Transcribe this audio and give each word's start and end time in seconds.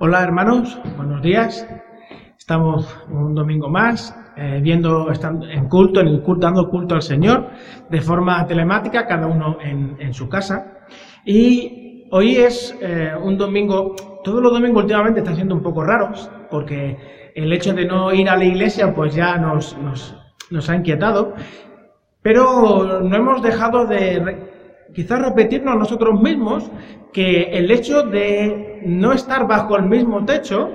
Hola 0.00 0.24
hermanos, 0.24 0.76
buenos 0.96 1.22
días. 1.22 1.68
Estamos 2.36 2.98
un 3.08 3.32
domingo 3.32 3.68
más 3.68 4.16
eh, 4.36 4.58
viendo, 4.60 5.08
estando 5.12 5.48
en 5.48 5.68
culto, 5.68 6.00
en 6.00 6.08
el 6.08 6.20
culto, 6.20 6.46
dando 6.46 6.68
culto 6.68 6.96
al 6.96 7.02
Señor 7.02 7.50
de 7.88 8.00
forma 8.00 8.44
telemática, 8.44 9.06
cada 9.06 9.28
uno 9.28 9.58
en, 9.62 10.12
su 10.12 10.28
casa. 10.28 10.78
Y 11.24 12.08
hoy 12.10 12.36
es 12.36 12.76
eh, 12.82 13.12
un 13.22 13.38
domingo, 13.38 13.94
todos 14.24 14.42
los 14.42 14.52
domingos 14.52 14.82
últimamente 14.82 15.20
están 15.20 15.36
siendo 15.36 15.54
un 15.54 15.62
poco 15.62 15.84
raros, 15.84 16.28
porque 16.50 17.30
el 17.36 17.52
hecho 17.52 17.72
de 17.72 17.84
no 17.84 18.12
ir 18.12 18.28
a 18.28 18.36
la 18.36 18.44
iglesia 18.44 18.92
pues 18.92 19.14
ya 19.14 19.36
nos, 19.38 19.76
nos 20.50 20.70
ha 20.70 20.74
inquietado, 20.74 21.34
pero 22.20 23.00
no 23.00 23.16
hemos 23.16 23.42
dejado 23.42 23.86
de 23.86 24.50
quizás 24.92 25.22
repetirnos 25.22 25.76
nosotros 25.76 26.20
mismos 26.20 26.68
que 27.12 27.42
el 27.52 27.70
hecho 27.70 28.02
de 28.02 28.73
no 28.84 29.12
estar 29.12 29.46
bajo 29.46 29.76
el 29.76 29.84
mismo 29.84 30.24
techo 30.24 30.70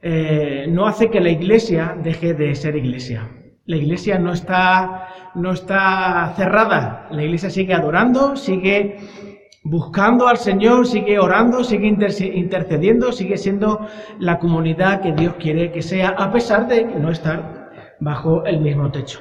eh, 0.00 0.66
no 0.68 0.86
hace 0.86 1.10
que 1.10 1.20
la 1.20 1.30
iglesia 1.30 1.96
deje 2.02 2.34
de 2.34 2.54
ser 2.54 2.76
iglesia. 2.76 3.28
La 3.66 3.76
iglesia 3.76 4.18
no 4.18 4.32
está, 4.32 5.08
no 5.34 5.52
está 5.52 6.32
cerrada, 6.36 7.08
la 7.10 7.22
iglesia 7.22 7.50
sigue 7.50 7.74
adorando, 7.74 8.36
sigue 8.36 8.96
buscando 9.64 10.28
al 10.28 10.38
Señor, 10.38 10.86
sigue 10.86 11.18
orando, 11.18 11.62
sigue 11.64 11.86
intercediendo, 11.86 13.12
sigue 13.12 13.36
siendo 13.36 13.86
la 14.18 14.38
comunidad 14.38 15.02
que 15.02 15.12
Dios 15.12 15.34
quiere 15.34 15.70
que 15.70 15.82
sea, 15.82 16.10
a 16.10 16.30
pesar 16.32 16.68
de 16.68 16.84
no 16.84 17.10
estar 17.10 17.68
bajo 18.00 18.44
el 18.46 18.60
mismo 18.60 18.90
techo. 18.90 19.20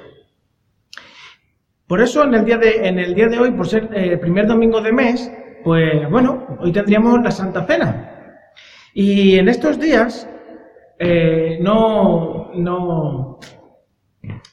Por 1.87 2.01
eso 2.01 2.23
en 2.23 2.33
el 2.33 2.45
día 2.45 2.57
de, 2.57 2.87
en 2.87 2.99
el 2.99 3.15
día 3.15 3.27
de 3.27 3.39
hoy, 3.39 3.51
por 3.51 3.67
ser 3.67 3.89
el 3.93 4.13
eh, 4.13 4.17
primer 4.17 4.45
domingo 4.45 4.81
de 4.81 4.93
mes, 4.93 5.31
pues 5.67 6.09
bueno, 6.09 6.47
hoy 6.61 6.71
tendríamos 6.71 7.21
la 7.21 7.29
Santa 7.29 7.65
Cena. 7.65 8.39
Y 8.93 9.37
en 9.37 9.49
estos 9.49 9.77
días 9.77 10.25
eh, 10.97 11.59
no, 11.61 12.53
no, 12.55 13.37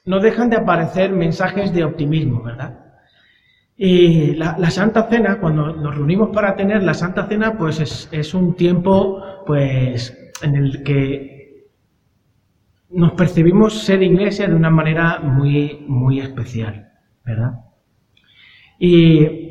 no 0.07 0.19
dejan 0.19 0.51
de 0.51 0.57
aparecer 0.57 1.13
mensajes 1.13 1.73
de 1.73 1.85
optimismo, 1.85 2.43
¿verdad? 2.43 2.81
Y 3.77 4.35
la, 4.35 4.57
Santa 4.73 5.05
Cena, 5.09 5.39
cuando 5.39 5.77
nos 5.77 5.95
reunimos 5.95 6.31
para 6.31 6.57
tener 6.57 6.83
la 6.83 6.95
Santa 6.95 7.29
Cena, 7.29 7.57
pues 7.57 7.79
es, 7.79 8.09
es 8.11 8.35
un 8.35 8.57
tiempo 8.57 9.23
pues 9.47 10.33
en 10.43 10.57
el 10.57 10.83
que 10.83 11.69
nos 12.91 13.13
percibimos 13.13 13.85
ser 13.85 14.03
iglesia 14.03 14.49
de 14.49 14.57
una 14.57 14.71
manera 14.71 15.21
muy, 15.21 15.85
muy 15.87 16.19
especial. 16.19 16.91
¿verdad? 17.25 17.53
Y 18.81 19.45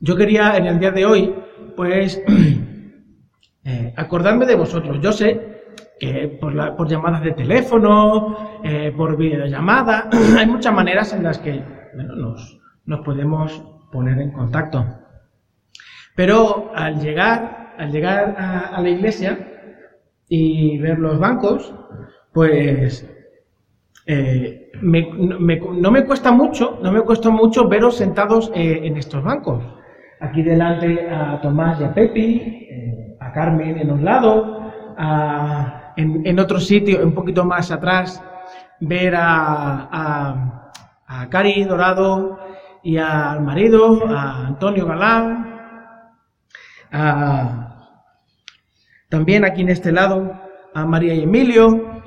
yo 0.00 0.16
quería 0.16 0.56
en 0.56 0.66
el 0.66 0.78
día 0.78 0.90
de 0.90 1.06
hoy, 1.06 1.34
pues, 1.76 2.22
eh, 3.64 3.94
acordarme 3.96 4.46
de 4.46 4.54
vosotros. 4.56 4.98
Yo 5.00 5.12
sé 5.12 5.62
que 5.98 6.36
por, 6.40 6.76
por 6.76 6.88
llamadas 6.88 7.22
de 7.22 7.32
teléfono, 7.32 8.60
eh, 8.62 8.92
por 8.96 9.16
videollamada, 9.16 10.08
hay 10.38 10.46
muchas 10.46 10.74
maneras 10.74 11.12
en 11.12 11.22
las 11.22 11.38
que 11.38 11.62
nos, 11.94 12.60
nos 12.84 13.00
podemos 13.00 13.64
poner 13.90 14.18
en 14.20 14.32
contacto. 14.32 14.84
Pero 16.16 16.72
al 16.74 17.00
llegar, 17.00 17.74
al 17.78 17.90
llegar 17.90 18.36
a 18.38 18.80
la 18.80 18.88
iglesia 18.88 19.38
y 20.28 20.78
ver 20.78 20.98
los 20.98 21.18
bancos, 21.18 21.74
pues 22.32 23.08
eh, 24.06 24.70
no 24.82 25.90
me 25.90 26.04
cuesta 26.04 26.30
mucho, 26.30 26.78
no 26.82 26.92
me 26.92 27.00
cuesta 27.02 27.30
mucho 27.30 27.68
veros 27.68 27.96
sentados 27.96 28.50
en 28.54 28.96
estos 28.96 29.22
bancos. 29.22 29.64
Aquí 30.24 30.42
delante 30.42 31.08
a 31.10 31.40
Tomás 31.40 31.80
y 31.80 31.84
a 31.84 31.92
Pepi, 31.92 32.66
eh, 32.70 33.16
a 33.20 33.30
Carmen 33.32 33.78
en 33.78 33.90
un 33.90 34.04
lado, 34.04 34.72
en, 35.96 36.38
otro 36.38 36.58
sitio, 36.58 37.04
un 37.04 37.12
poquito 37.12 37.44
más 37.44 37.70
atrás, 37.70 38.22
ver 38.80 39.14
a, 39.16 39.88
a, 41.06 41.28
Cari 41.28 41.64
Dorado 41.64 42.38
y 42.82 42.96
al 42.96 43.42
marido, 43.42 44.06
a 44.08 44.46
Antonio 44.46 44.86
Galán, 44.86 45.54
también 49.08 49.44
aquí 49.44 49.60
en 49.60 49.68
este 49.68 49.92
lado 49.92 50.32
a 50.74 50.84
María 50.86 51.14
y 51.14 51.22
Emilio, 51.22 52.02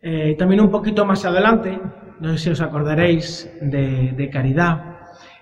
eh, 0.00 0.36
también 0.38 0.60
un 0.60 0.70
poquito 0.70 1.04
más 1.04 1.24
adelante, 1.24 1.80
no 2.20 2.32
sé 2.32 2.38
si 2.38 2.50
os 2.50 2.60
acordaréis 2.60 3.50
de, 3.60 4.30
Caridad, 4.32 4.93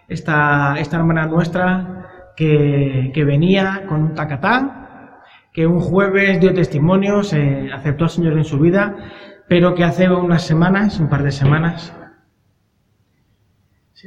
esta, 0.08 0.76
hermana 0.78 1.26
nuestra 1.26 2.32
que, 2.36 3.12
venía 3.26 3.84
con 3.88 4.02
un 4.02 4.14
tacatá, 4.14 5.22
que 5.52 5.66
un 5.66 5.80
jueves 5.80 6.40
dio 6.40 6.54
testimonio, 6.54 7.22
se 7.22 7.70
aceptó 7.72 8.04
al 8.04 8.10
Señor 8.10 8.32
en 8.34 8.44
su 8.44 8.58
vida, 8.58 8.96
pero 9.48 9.74
que 9.74 9.84
hace 9.84 10.10
unas 10.10 10.42
semanas, 10.42 10.98
un 10.98 11.08
par 11.08 11.22
de 11.22 11.32
semanas, 11.32 11.94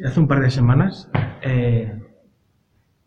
hace 0.04 0.20
un 0.20 0.28
par 0.28 0.42
de 0.42 0.50
semanas, 0.50 1.10
eh, 1.42 2.02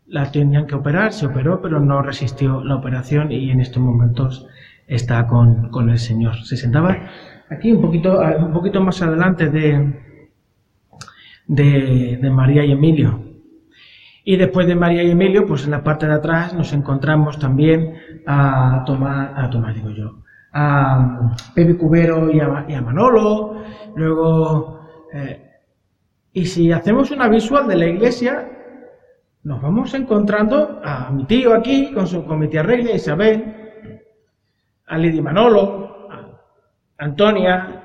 la 0.06 0.30
tenían 0.30 0.66
que 0.66 0.74
operar, 0.74 1.12
se 1.12 1.26
operó, 1.26 1.60
pero 1.60 1.80
no 1.80 2.00
resistió 2.00 2.64
la 2.64 2.76
operación 2.76 3.30
y 3.30 3.50
en 3.50 3.60
estos 3.60 3.82
momentos 3.82 4.46
está 4.86 5.26
con, 5.26 5.68
con 5.70 5.90
el 5.90 5.98
Señor. 5.98 6.36
Se 6.44 6.56
sentaba 6.56 6.96
aquí 7.50 7.72
un 7.72 7.82
poquito, 7.82 8.20
un 8.20 8.52
poquito 8.52 8.80
más 8.80 9.02
adelante 9.02 9.50
de, 9.50 10.07
de, 11.48 12.30
María 12.30 12.64
y 12.64 12.72
Emilio. 12.72 13.24
Y 14.24 14.36
después 14.36 14.66
de 14.66 14.74
María 14.74 15.02
y 15.02 15.10
Emilio, 15.10 15.46
pues 15.46 15.64
en 15.64 15.72
la 15.72 15.82
parte 15.82 16.06
de 16.06 16.14
atrás 16.14 16.54
nos 16.54 16.72
encontramos 16.72 17.38
también 17.38 17.94
a 18.26 18.84
Tomás, 18.86 19.30
a 19.34 19.48
Tomás 19.48 19.74
digo 19.74 19.90
yo, 19.90 20.22
a 20.52 21.34
Pepe 21.54 21.76
Cubero 21.76 22.30
y 22.30 22.38
a, 22.38 22.82
Manolo, 22.82 23.64
luego, 23.96 24.86
eh, 25.14 25.50
y 26.32 26.44
si 26.44 26.70
hacemos 26.70 27.10
una 27.10 27.28
visual 27.28 27.66
de 27.66 27.76
la 27.76 27.86
iglesia, 27.86 28.50
nos 29.44 29.62
vamos 29.62 29.94
encontrando 29.94 30.80
a 30.84 31.10
mi 31.10 31.24
tío 31.24 31.54
aquí 31.54 31.92
con 31.94 32.06
su 32.06 32.24
comité 32.26 32.58
arregla, 32.58 32.92
Isabel, 32.92 33.54
a 34.86 34.98
Lidia 34.98 35.22
Manolo, 35.22 36.06
Antonia 36.98 37.82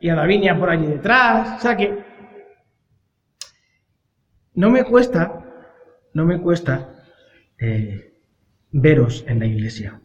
y 0.00 0.08
a 0.08 0.16
Davinia 0.16 0.58
por 0.58 0.70
allí 0.70 0.86
detrás. 0.86 1.58
O 1.58 1.60
sea 1.60 1.76
que 1.76 2.05
no 4.56 4.70
me 4.70 4.84
cuesta, 4.84 5.44
no 6.14 6.24
me 6.24 6.40
cuesta 6.40 6.88
eh, 7.58 8.14
veros 8.72 9.24
en 9.28 9.38
la 9.38 9.46
iglesia. 9.46 10.00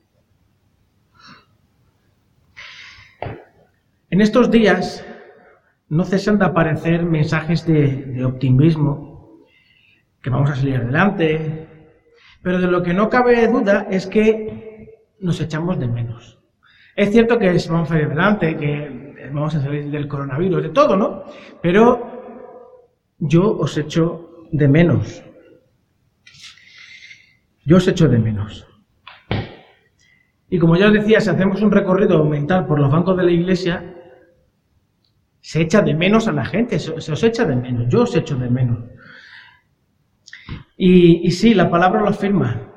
En 4.10 4.20
estos 4.20 4.52
días 4.52 5.06
no 5.88 6.04
cesan 6.04 6.38
de 6.38 6.46
aparecer 6.46 7.04
mensajes 7.04 7.66
de, 7.66 8.24
optimismo, 8.26 9.40
que 10.22 10.30
vamos 10.30 10.52
a 10.52 10.56
salir 10.56 10.76
adelante, 10.76 11.68
pero 12.42 12.60
de 12.60 12.68
lo 12.68 12.84
que 12.84 12.94
no 12.94 13.10
cabe 13.10 13.48
duda 13.48 13.88
es 13.90 14.06
que 14.06 15.06
nos 15.22 15.40
echamos 15.40 15.80
de 15.80 15.88
menos. 15.88 16.40
Es 16.96 17.12
cierto 17.12 17.40
que 17.40 17.48
vamos 17.70 17.90
a 17.90 17.94
salir 17.94 18.08
adelante, 18.08 18.58
que 18.58 19.30
vamos 19.32 19.56
a 19.56 19.62
salir 19.62 19.90
del 19.90 20.10
coronavirus, 20.10 20.64
de 20.64 20.70
todo, 20.70 20.98
¿no? 20.98 21.24
Pero 21.62 22.12
yo 23.18 23.58
os 23.58 23.78
echo 23.78 24.31
de 24.52 24.68
menos. 24.68 25.24
Yo 27.66 27.78
os 27.78 27.88
echo 27.88 28.08
de 28.08 28.20
menos. 28.20 28.68
Y 30.50 30.60
como 30.60 30.76
ya 30.76 30.88
os 30.88 30.94
decía, 30.94 31.22
si 31.22 31.30
hacemos 31.30 31.62
un 31.62 31.72
recorrido 31.72 32.24
mental 32.26 32.66
por 32.66 32.80
los 32.80 32.92
bancos 32.92 33.16
de 33.18 33.24
la 33.24 33.32
iglesia, 33.32 33.96
se 35.40 35.62
echa 35.62 35.82
de 35.82 35.94
menos 35.94 36.28
a 36.28 36.34
la 36.34 36.46
gente, 36.46 36.78
se, 36.80 36.92
os 36.92 37.24
echa 37.24 37.46
de 37.46 37.56
menos, 37.56 37.88
yo 37.90 38.02
os 38.02 38.16
echo 38.16 38.36
de 38.36 38.50
menos. 38.50 38.80
Y, 40.76 41.26
y 41.26 41.32
sí, 41.32 41.54
la 41.54 41.70
palabra 41.70 42.02
lo 42.02 42.10
afirma 42.10 42.72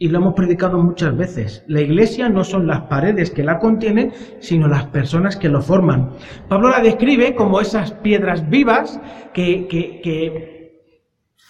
y 0.00 0.08
lo 0.08 0.18
hemos 0.18 0.34
predicado 0.34 0.82
muchas 0.82 1.14
veces. 1.14 1.62
La 1.68 1.82
iglesia 1.82 2.30
no 2.30 2.42
son 2.42 2.66
las 2.66 2.80
paredes 2.82 3.30
que 3.30 3.44
la 3.44 3.58
contienen, 3.58 4.12
sino 4.40 4.66
las 4.66 4.86
personas 4.86 5.36
que 5.36 5.50
lo 5.50 5.60
forman. 5.60 6.14
Pablo 6.48 6.70
la 6.70 6.80
describe 6.80 7.34
como 7.34 7.60
esas 7.60 7.92
piedras 7.92 8.48
vivas 8.48 8.98
que, 9.34 9.68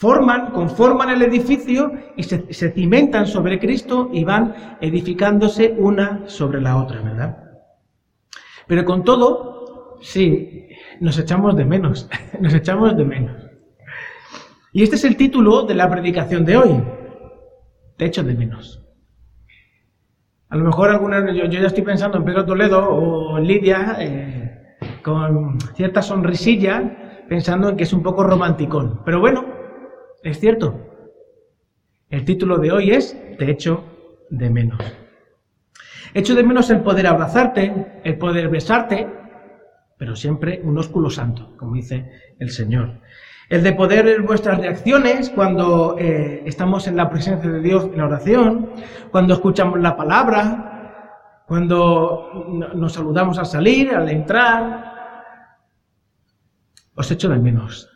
forman, 0.00 0.52
conforman 0.52 1.11
el 1.11 1.20
edificio 1.20 1.93
y 2.17 2.23
se, 2.23 2.73
cimentan 2.73 3.26
sobre 3.26 3.58
Cristo 3.58 4.08
y 4.11 4.25
van 4.25 4.79
edificándose 4.81 5.75
una 5.76 6.23
sobre 6.26 6.62
la 6.62 6.79
otra, 6.79 7.02
¿verdad? 7.02 7.37
Pero 8.67 8.87
con 8.87 9.05
todo, 9.05 9.99
sí, 10.00 10.69
nos 11.00 11.19
echamos 11.19 11.55
de 11.55 11.67
menos, 11.67 12.08
nos 12.41 12.55
echamos 12.55 12.97
de 12.97 13.05
menos. 13.05 13.37
Y 14.73 14.85
este 14.85 14.97
es 14.97 15.05
el 15.05 15.17
título 15.17 15.64
de 15.64 15.75
la 15.75 15.91
predicación 15.91 16.46
de 16.46 16.56
hoy 16.56 16.82
te 17.99 18.06
echo 18.06 18.23
de 18.23 18.32
menos. 18.32 18.82
A 20.49 20.56
lo 20.56 20.64
mejor 20.64 20.88
algunas, 20.88 21.23
yo, 21.37 21.44
ya 21.44 21.67
estoy 21.67 21.82
pensando 21.82 22.17
en 22.17 22.25
Pedro 22.25 22.46
Toledo 22.46 22.88
o 22.88 23.37
en 23.37 23.46
Lidia 23.46 23.96
eh, 24.00 24.76
con 25.03 25.61
cierta 25.75 26.00
sonrisilla, 26.00 27.26
pensando 27.29 27.69
en 27.69 27.76
que 27.76 27.82
es 27.82 27.93
un 27.93 28.03
poco 28.03 28.25
romanticón. 28.25 29.03
Pero 29.05 29.20
bueno, 29.20 29.59
es 30.22 30.40
cierto. 30.40 30.78
El 32.08 32.25
título 32.25 32.58
de 32.58 32.72
hoy 32.72 32.90
es 32.90 33.17
Te 33.38 33.50
echo 33.50 33.84
de 34.31 34.50
menos. 34.50 34.81
Echo 36.12 36.34
de 36.34 36.43
menos 36.43 36.70
el 36.70 36.81
poder 36.81 37.06
abrazarte, 37.06 38.00
el 38.02 38.19
poder 38.19 38.49
besarte, 38.49 39.06
pero 39.96 40.17
siempre 40.17 40.61
un 40.64 40.76
ósculo 40.78 41.11
santo, 41.11 41.56
como 41.56 41.76
dice 41.76 42.11
el 42.38 42.50
Señor. 42.50 43.00
El 43.49 43.62
de 43.62 43.72
poder 43.72 44.05
ver 44.05 44.22
vuestras 44.22 44.58
reacciones 44.58 45.31
cuando 45.31 45.96
eh, 45.99 46.43
estamos 46.46 46.87
en 46.87 46.96
la 46.96 47.11
presencia 47.11 47.50
de 47.50 47.61
Dios 47.61 47.84
en 47.84 47.99
la 47.99 48.06
oración, 48.06 48.70
cuando 49.11 49.34
escuchamos 49.34 49.78
la 49.81 49.96
palabra, 49.96 51.44
cuando 51.46 52.46
nos 52.75 52.93
saludamos 52.93 53.38
al 53.38 53.46
salir, 53.46 53.94
al 53.94 54.08
entrar. 54.08 54.94
Os 56.94 57.11
echo 57.11 57.28
de 57.28 57.38
menos. 57.38 57.88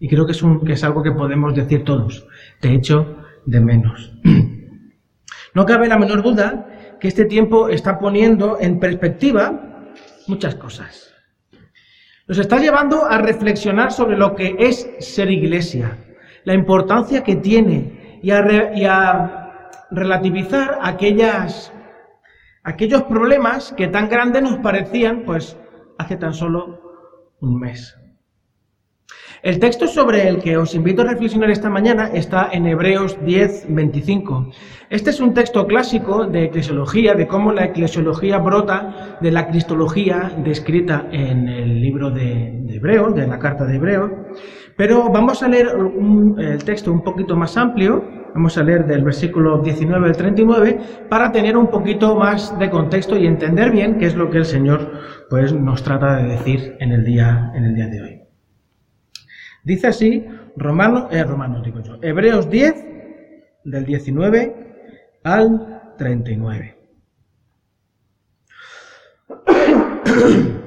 Y 0.00 0.08
creo 0.08 0.26
que 0.26 0.32
es, 0.32 0.42
un, 0.42 0.64
que 0.64 0.72
es 0.72 0.82
algo 0.82 1.02
que 1.02 1.12
podemos 1.12 1.54
decir 1.54 1.84
todos. 1.84 2.26
Te 2.60 2.74
echo 2.74 3.18
de 3.46 3.60
menos. 3.60 4.12
No 5.52 5.66
cabe 5.66 5.88
la 5.88 5.98
menor 5.98 6.22
duda 6.22 6.96
que 7.00 7.08
este 7.08 7.24
tiempo 7.24 7.68
está 7.68 7.98
poniendo 7.98 8.58
en 8.60 8.78
perspectiva 8.78 9.90
muchas 10.28 10.54
cosas. 10.54 11.12
Nos 12.28 12.38
está 12.38 12.60
llevando 12.60 13.04
a 13.04 13.18
reflexionar 13.18 13.90
sobre 13.90 14.16
lo 14.16 14.36
que 14.36 14.54
es 14.60 14.88
ser 15.00 15.28
iglesia, 15.28 15.98
la 16.44 16.54
importancia 16.54 17.24
que 17.24 17.34
tiene 17.34 18.20
y 18.22 18.30
a, 18.30 19.48
relativizar 19.90 20.78
aquellos 20.82 21.72
problemas 23.08 23.74
que 23.76 23.88
tan 23.88 24.08
grandes 24.08 24.42
nos 24.42 24.58
parecían 24.58 25.24
pues 25.24 25.56
hace 25.98 26.16
tan 26.16 26.32
solo 26.32 27.34
un 27.40 27.58
mes. 27.58 27.99
El 29.42 29.58
texto 29.58 29.86
sobre 29.86 30.28
el 30.28 30.42
que 30.42 30.58
os 30.58 30.74
invito 30.74 31.00
a 31.00 31.06
reflexionar 31.06 31.48
esta 31.50 31.70
mañana 31.70 32.10
está 32.12 32.50
en 32.52 32.66
Hebreos 32.66 33.16
10, 33.24 33.68
25. 33.70 34.50
Este 34.90 35.08
es 35.08 35.18
un 35.18 35.32
texto 35.32 35.66
clásico 35.66 36.26
de 36.26 36.44
eclesiología, 36.44 37.14
de 37.14 37.26
cómo 37.26 37.50
la 37.50 37.64
eclesiología 37.64 38.36
brota 38.36 39.16
de 39.22 39.30
la 39.30 39.48
cristología 39.48 40.30
descrita 40.44 41.06
en 41.10 41.48
el 41.48 41.80
libro 41.80 42.10
de, 42.10 42.66
Hebreos, 42.68 43.14
de 43.14 43.26
la 43.26 43.38
carta 43.38 43.64
de 43.64 43.76
Hebreos. 43.76 44.10
Pero 44.76 45.08
vamos 45.10 45.42
a 45.42 45.48
leer 45.48 45.68
el 46.36 46.62
texto 46.62 46.92
un 46.92 47.02
poquito 47.02 47.34
más 47.34 47.56
amplio, 47.56 48.04
vamos 48.34 48.58
a 48.58 48.62
leer 48.62 48.86
del 48.86 49.02
versículo 49.02 49.62
19 49.62 50.06
al 50.06 50.16
39, 50.18 50.80
para 51.08 51.32
tener 51.32 51.56
un 51.56 51.68
poquito 51.68 52.14
más 52.14 52.58
de 52.58 52.68
contexto 52.68 53.16
y 53.16 53.26
entender 53.26 53.70
bien 53.70 53.96
qué 53.96 54.04
es 54.04 54.16
lo 54.16 54.28
que 54.28 54.36
el 54.36 54.44
Señor 54.44 55.00
pues, 55.30 55.54
nos 55.54 55.82
trata 55.82 56.16
de 56.16 56.24
decir 56.24 56.76
en 56.78 56.92
el 56.92 57.04
día, 57.04 57.50
en 57.54 57.64
el 57.64 57.74
día 57.74 57.86
de 57.86 58.02
hoy. 58.02 58.19
Dice 59.64 59.88
así 59.88 60.26
Romano, 60.56 61.08
eh, 61.10 61.24
Romano 61.24 61.62
digo 61.62 61.80
yo, 61.80 61.98
Hebreos 62.02 62.48
10, 62.50 62.86
del 63.64 63.84
19 63.84 65.20
al 65.24 65.94
39. 65.98 66.76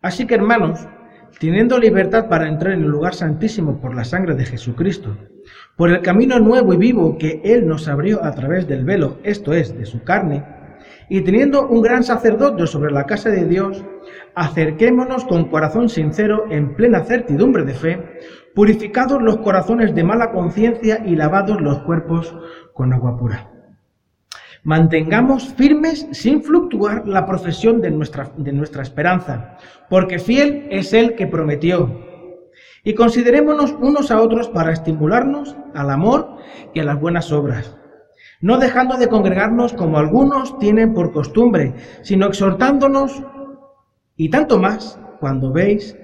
Así 0.00 0.26
que 0.26 0.34
hermanos, 0.36 0.86
teniendo 1.40 1.78
libertad 1.78 2.28
para 2.28 2.48
entrar 2.48 2.74
en 2.74 2.84
el 2.84 2.88
lugar 2.88 3.14
santísimo 3.14 3.80
por 3.80 3.94
la 3.94 4.04
sangre 4.04 4.34
de 4.34 4.44
Jesucristo, 4.44 5.16
por 5.76 5.90
el 5.90 6.02
camino 6.02 6.38
nuevo 6.38 6.74
y 6.74 6.76
vivo 6.76 7.18
que 7.18 7.40
Él 7.44 7.66
nos 7.66 7.88
abrió 7.88 8.24
a 8.24 8.32
través 8.32 8.68
del 8.68 8.84
velo, 8.84 9.18
esto 9.24 9.52
es, 9.52 9.76
de 9.76 9.86
su 9.86 10.04
carne, 10.04 10.44
y 11.08 11.22
teniendo 11.22 11.66
un 11.66 11.82
gran 11.82 12.04
sacerdote 12.04 12.66
sobre 12.66 12.92
la 12.92 13.04
casa 13.04 13.30
de 13.30 13.46
Dios, 13.46 13.84
acerquémonos 14.34 15.24
con 15.24 15.48
corazón 15.48 15.88
sincero 15.88 16.44
en 16.50 16.74
plena 16.74 17.04
certidumbre 17.04 17.64
de 17.64 17.74
fe, 17.74 18.20
purificados 18.54 19.22
los 19.22 19.38
corazones 19.38 19.94
de 19.94 20.04
mala 20.04 20.32
conciencia 20.32 21.02
y 21.04 21.16
lavados 21.16 21.60
los 21.60 21.80
cuerpos 21.80 22.36
con 22.74 22.92
agua 22.92 23.16
pura. 23.16 23.50
Mantengamos 24.64 25.54
firmes 25.54 26.08
sin 26.12 26.42
fluctuar 26.42 27.06
la 27.06 27.24
profesión 27.24 27.80
de 27.80 27.90
nuestra, 27.90 28.32
de 28.36 28.52
nuestra 28.52 28.82
esperanza, 28.82 29.56
porque 29.88 30.18
fiel 30.18 30.66
es 30.70 30.92
el 30.92 31.14
que 31.14 31.26
prometió. 31.26 32.06
Y 32.84 32.94
considerémonos 32.94 33.74
unos 33.80 34.10
a 34.10 34.20
otros 34.20 34.48
para 34.48 34.72
estimularnos 34.72 35.56
al 35.74 35.90
amor 35.90 36.36
y 36.74 36.80
a 36.80 36.84
las 36.84 37.00
buenas 37.00 37.32
obras 37.32 37.77
no 38.40 38.58
dejando 38.58 38.96
de 38.96 39.08
congregarnos 39.08 39.72
como 39.72 39.98
algunos 39.98 40.58
tienen 40.58 40.94
por 40.94 41.12
costumbre, 41.12 41.74
sino 42.02 42.26
exhortándonos 42.26 43.22
y 44.16 44.30
tanto 44.30 44.58
más 44.58 44.98
cuando 45.20 45.52
veis 45.52 45.96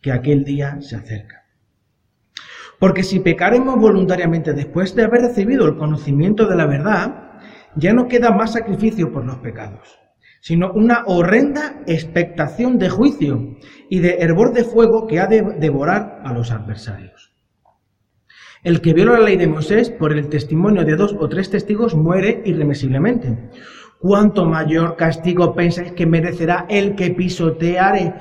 que 0.00 0.12
aquel 0.12 0.44
día 0.44 0.80
se 0.80 0.96
acerca. 0.96 1.44
Porque 2.78 3.02
si 3.02 3.20
pecaremos 3.20 3.76
voluntariamente 3.78 4.52
después 4.52 4.94
de 4.94 5.04
haber 5.04 5.22
recibido 5.22 5.66
el 5.66 5.76
conocimiento 5.76 6.46
de 6.46 6.56
la 6.56 6.66
verdad, 6.66 7.40
ya 7.76 7.92
no 7.92 8.08
queda 8.08 8.30
más 8.30 8.52
sacrificio 8.52 9.12
por 9.12 9.24
los 9.24 9.38
pecados, 9.38 9.98
sino 10.40 10.72
una 10.72 11.04
horrenda 11.06 11.82
expectación 11.86 12.78
de 12.78 12.90
juicio 12.90 13.56
y 13.88 14.00
de 14.00 14.18
hervor 14.20 14.52
de 14.52 14.64
fuego 14.64 15.06
que 15.06 15.20
ha 15.20 15.26
de 15.26 15.42
devorar 15.58 16.20
a 16.24 16.32
los 16.32 16.50
adversarios. 16.50 17.33
El 18.64 18.80
que 18.80 18.94
viola 18.94 19.18
la 19.18 19.26
ley 19.26 19.36
de 19.36 19.46
Moisés 19.46 19.90
por 19.90 20.10
el 20.10 20.30
testimonio 20.30 20.86
de 20.86 20.96
dos 20.96 21.14
o 21.20 21.28
tres 21.28 21.50
testigos 21.50 21.94
muere 21.94 22.40
irremisiblemente. 22.46 23.50
¿Cuánto 23.98 24.46
mayor 24.46 24.96
castigo 24.96 25.54
pensáis 25.54 25.92
que 25.92 26.06
merecerá 26.06 26.64
el 26.70 26.94
que 26.94 27.10
pisoteare 27.10 28.14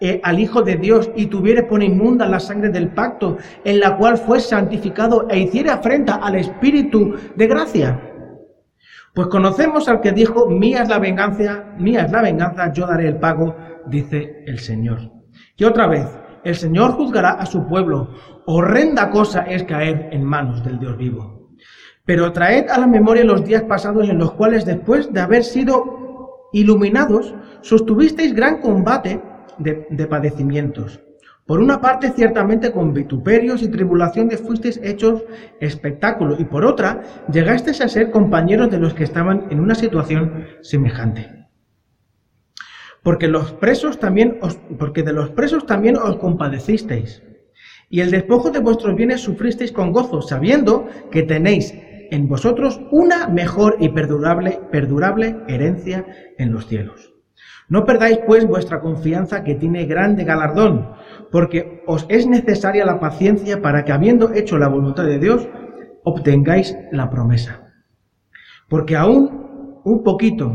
eh, 0.00 0.18
al 0.24 0.40
Hijo 0.40 0.62
de 0.62 0.76
Dios 0.76 1.10
y 1.14 1.26
tuviere 1.26 1.64
por 1.64 1.82
inmunda 1.82 2.26
la 2.26 2.40
sangre 2.40 2.70
del 2.70 2.88
pacto, 2.88 3.36
en 3.64 3.80
la 3.80 3.98
cual 3.98 4.16
fue 4.16 4.40
santificado 4.40 5.28
e 5.28 5.40
hiciere 5.40 5.68
afrenta 5.68 6.14
al 6.14 6.36
Espíritu 6.36 7.14
de 7.36 7.46
gracia? 7.46 8.00
Pues 9.14 9.26
conocemos 9.26 9.90
al 9.90 10.00
que 10.00 10.12
dijo, 10.12 10.48
mía 10.48 10.84
es 10.84 10.88
la 10.88 11.00
venganza, 11.00 11.66
mía 11.78 12.06
es 12.06 12.12
la 12.12 12.22
venganza, 12.22 12.72
yo 12.72 12.86
daré 12.86 13.08
el 13.08 13.18
pago, 13.18 13.54
dice 13.88 14.42
el 14.46 14.58
Señor. 14.58 15.12
Y 15.58 15.64
otra 15.64 15.86
vez, 15.86 16.08
el 16.44 16.56
Señor 16.56 16.92
juzgará 16.92 17.32
a 17.32 17.46
su 17.46 17.66
pueblo. 17.66 18.08
Horrenda 18.46 19.10
cosa 19.10 19.42
es 19.42 19.62
caer 19.64 20.08
en 20.12 20.24
manos 20.24 20.64
del 20.64 20.78
Dios 20.78 20.96
vivo. 20.96 21.50
Pero 22.04 22.32
traed 22.32 22.68
a 22.68 22.78
la 22.78 22.86
memoria 22.86 23.24
los 23.24 23.44
días 23.44 23.62
pasados 23.62 24.08
en 24.08 24.18
los 24.18 24.32
cuales 24.32 24.64
después 24.64 25.12
de 25.12 25.20
haber 25.20 25.44
sido 25.44 26.48
iluminados, 26.52 27.34
sostuvisteis 27.60 28.34
gran 28.34 28.60
combate 28.60 29.22
de, 29.58 30.06
padecimientos. 30.06 31.00
Por 31.46 31.60
una 31.60 31.80
parte, 31.80 32.10
ciertamente 32.10 32.72
con 32.72 32.92
vituperios 32.92 33.62
y 33.62 33.68
tribulaciones 33.68 34.40
fuisteis 34.40 34.80
hechos 34.82 35.22
espectáculo, 35.60 36.36
y 36.38 36.44
por 36.44 36.64
otra, 36.64 37.02
llegasteis 37.32 37.80
a 37.80 37.88
ser 37.88 38.10
compañeros 38.10 38.70
de 38.70 38.78
los 38.78 38.94
que 38.94 39.04
estaban 39.04 39.46
en 39.50 39.60
una 39.60 39.74
situación 39.74 40.46
semejante 40.62 41.42
porque 43.02 43.26
los 43.26 43.52
presos 43.52 43.98
también 43.98 44.38
porque 44.78 45.02
de 45.02 45.12
los 45.12 45.30
presos 45.30 45.66
también 45.66 45.96
os 45.96 46.16
compadecisteis, 46.16 47.22
y 47.92 48.00
el 48.00 48.10
despojo 48.10 48.50
de 48.50 48.60
vuestros 48.60 48.96
bienes 48.96 49.20
sufristeis 49.20 49.70
con 49.70 49.92
gozo, 49.92 50.22
sabiendo 50.22 50.86
que 51.10 51.24
tenéis 51.24 51.74
en 52.10 52.26
vosotros 52.26 52.80
una 52.90 53.28
mejor 53.28 53.76
y 53.80 53.90
perdurable, 53.90 55.36
herencia 55.46 56.06
en 56.38 56.52
los 56.52 56.66
cielos. 56.66 57.12
No 57.68 57.84
perdáis 57.84 58.18
pues 58.26 58.46
vuestra 58.46 58.80
confianza 58.80 59.44
que 59.44 59.56
tiene 59.56 59.84
grande 59.84 60.24
galardón, 60.24 60.92
porque 61.30 61.82
os 61.86 62.06
es 62.08 62.26
necesaria 62.26 62.86
la 62.86 62.98
paciencia 62.98 63.60
para 63.60 63.84
que 63.84 63.92
habiendo 63.92 64.32
hecho 64.32 64.56
la 64.56 64.68
voluntad 64.68 65.04
de 65.04 65.18
Dios, 65.18 65.46
obtengáis 66.02 66.74
la 66.92 67.10
promesa. 67.10 67.74
Porque 68.70 68.96
aún 68.96 69.80
un 69.84 70.02
poquito, 70.02 70.50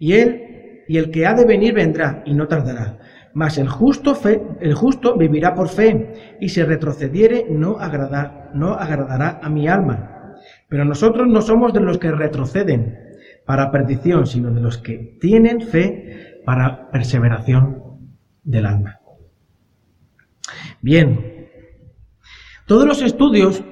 y 0.00 0.14
Él 0.14 0.42
y 0.88 0.98
el 0.98 1.12
que 1.12 1.24
ha 1.24 1.34
de 1.34 1.44
venir 1.44 1.72
vendrá 1.74 2.24
y 2.26 2.34
no 2.34 2.48
tardará. 2.48 2.98
Mas 3.36 3.58
el 3.58 3.68
justo, 3.68 4.14
fe, 4.14 4.40
el 4.62 4.72
justo 4.72 5.14
vivirá 5.14 5.54
por 5.54 5.68
fe, 5.68 6.36
y 6.40 6.48
si 6.48 6.62
retrocediere 6.62 7.44
no, 7.50 7.76
agradar, 7.78 8.50
no 8.54 8.72
agradará 8.72 9.40
a 9.42 9.50
mi 9.50 9.68
alma. 9.68 10.32
Pero 10.70 10.86
nosotros 10.86 11.26
no 11.28 11.42
somos 11.42 11.74
de 11.74 11.80
los 11.80 11.98
que 11.98 12.10
retroceden 12.10 12.96
para 13.44 13.70
perdición, 13.70 14.26
sino 14.26 14.54
de 14.54 14.62
los 14.62 14.78
que 14.78 15.18
tienen 15.20 15.60
fe 15.60 16.40
para 16.46 16.90
perseveración 16.90 18.14
del 18.42 18.64
alma. 18.64 19.00
Bien, 20.80 21.50
todos 22.64 22.86
los 22.86 23.02
estudios 23.02 23.62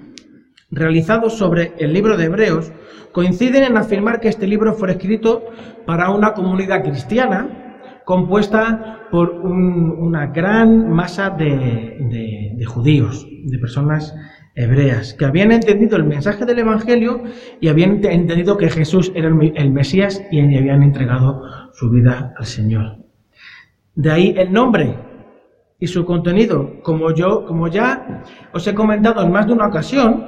realizados 0.70 1.38
sobre 1.38 1.72
el 1.78 1.94
libro 1.94 2.18
de 2.18 2.26
Hebreos 2.26 2.70
coinciden 3.12 3.64
en 3.64 3.78
afirmar 3.78 4.20
que 4.20 4.28
este 4.28 4.46
libro 4.46 4.74
fue 4.74 4.90
escrito 4.90 5.46
para 5.86 6.10
una 6.10 6.34
comunidad 6.34 6.82
cristiana 6.82 7.61
compuesta 8.04 9.08
por 9.10 9.30
una 9.30 10.26
gran 10.26 10.90
masa 10.90 11.30
de, 11.30 12.64
judíos, 12.66 13.26
de 13.44 13.58
personas 13.58 14.14
hebreas, 14.54 15.14
que 15.14 15.24
habían 15.24 15.52
entendido 15.52 15.96
el 15.96 16.04
mensaje 16.04 16.44
del 16.44 16.58
Evangelio 16.58 17.22
y 17.60 17.68
habían 17.68 18.04
entendido 18.04 18.56
que 18.56 18.70
Jesús 18.70 19.12
era 19.14 19.28
el 19.28 19.70
Mesías 19.72 20.22
y 20.30 20.40
habían 20.40 20.82
entregado 20.82 21.42
su 21.72 21.90
vida 21.90 22.34
al 22.36 22.46
Señor. 22.46 22.98
De 23.94 24.10
ahí 24.10 24.34
el 24.36 24.52
nombre 24.52 24.96
y 25.82 25.88
su 25.88 26.04
contenido. 26.04 26.80
Como 26.82 27.12
yo, 27.12 27.44
como 27.44 27.66
ya 27.66 28.22
os 28.54 28.64
he 28.68 28.72
comentado 28.72 29.20
en 29.20 29.32
más 29.32 29.48
de 29.48 29.52
una 29.52 29.66
ocasión, 29.66 30.26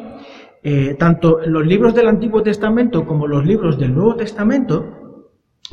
eh, 0.65 0.97
tanto 0.99 1.39
los 1.47 1.65
libros 1.65 1.95
del 1.95 2.09
Antiguo 2.09 2.43
Testamento 2.43 3.07
como 3.07 3.29
los 3.29 3.47
libros 3.47 3.79
del 3.79 3.95
Nuevo 3.95 4.17
Testamento 4.17 5.04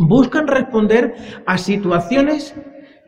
buscan 0.07 0.47
responder 0.47 1.15
a 1.45 1.57
situaciones 1.57 2.55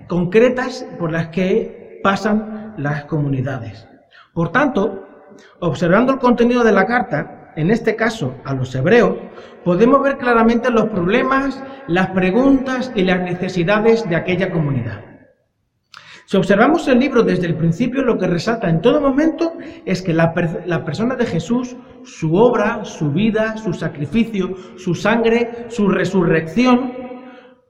concretas 0.08 0.86
por 1.00 1.12
las 1.12 1.28
que 1.30 2.00
pasan 2.04 2.76
las 2.78 3.06
comunidades. 3.06 3.88
Por 4.34 4.52
tanto, 4.52 5.08
observando 5.60 6.14
el 6.14 6.20
contenido 6.20 6.64
de 6.64 6.72
la 6.72 6.86
carta, 6.86 7.52
en 7.56 7.72
este 7.72 7.96
caso 7.96 8.36
a 8.46 8.54
los 8.54 8.74
hebreos, 8.76 9.18
podemos 9.64 10.02
ver 10.02 10.18
claramente 10.18 10.72
los 10.72 10.90
problemas, 10.90 11.64
las 11.88 12.10
preguntas 12.10 12.92
y 12.96 13.04
las 13.04 13.22
necesidades 13.22 14.08
de 14.10 14.16
aquella 14.16 14.52
comunidad. 14.52 15.14
Si 16.26 16.38
observamos 16.38 16.88
el 16.88 17.00
libro 17.00 17.22
desde 17.24 17.48
el 17.48 17.56
principio, 17.56 18.02
lo 18.02 18.18
que 18.18 18.28
resalta 18.28 18.70
en 18.70 18.82
todo 18.82 19.02
momento 19.02 19.54
es 19.86 20.02
que 20.02 20.14
la, 20.14 20.34
persona 20.34 21.16
de 21.16 21.26
Jesús, 21.26 21.76
su 22.06 22.36
obra, 22.36 22.86
su 22.86 23.12
vida, 23.12 23.58
su 23.58 23.74
sacrificio, 23.74 24.56
su 24.78 24.96
sangre, 24.96 25.66
su 25.70 25.88
resurrección, 25.88 26.94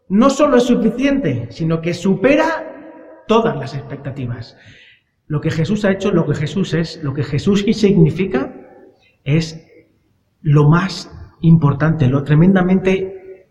no 0.10 0.30
solo 0.30 0.58
es 0.58 0.63
suficiente, 0.63 1.48
sino 1.50 1.82
que 1.82 1.94
supera 1.94 3.24
todas 3.28 3.56
las 3.58 3.74
expectativas. 3.74 4.58
Lo 5.28 5.42
que 5.42 5.52
Jesús 5.52 5.86
ha 5.86 5.92
hecho, 5.92 6.12
lo 6.12 6.25
que 6.25 6.36
Jesús 6.36 6.74
es, 6.74 7.02
lo 7.04 7.13
que 7.13 7.24
Jesús 7.24 7.66
significa, 7.72 8.54
es 9.24 9.66
lo 10.42 10.68
más 10.70 11.10
importante, 11.42 12.08
lo 12.08 12.24
tremendamente 12.24 13.48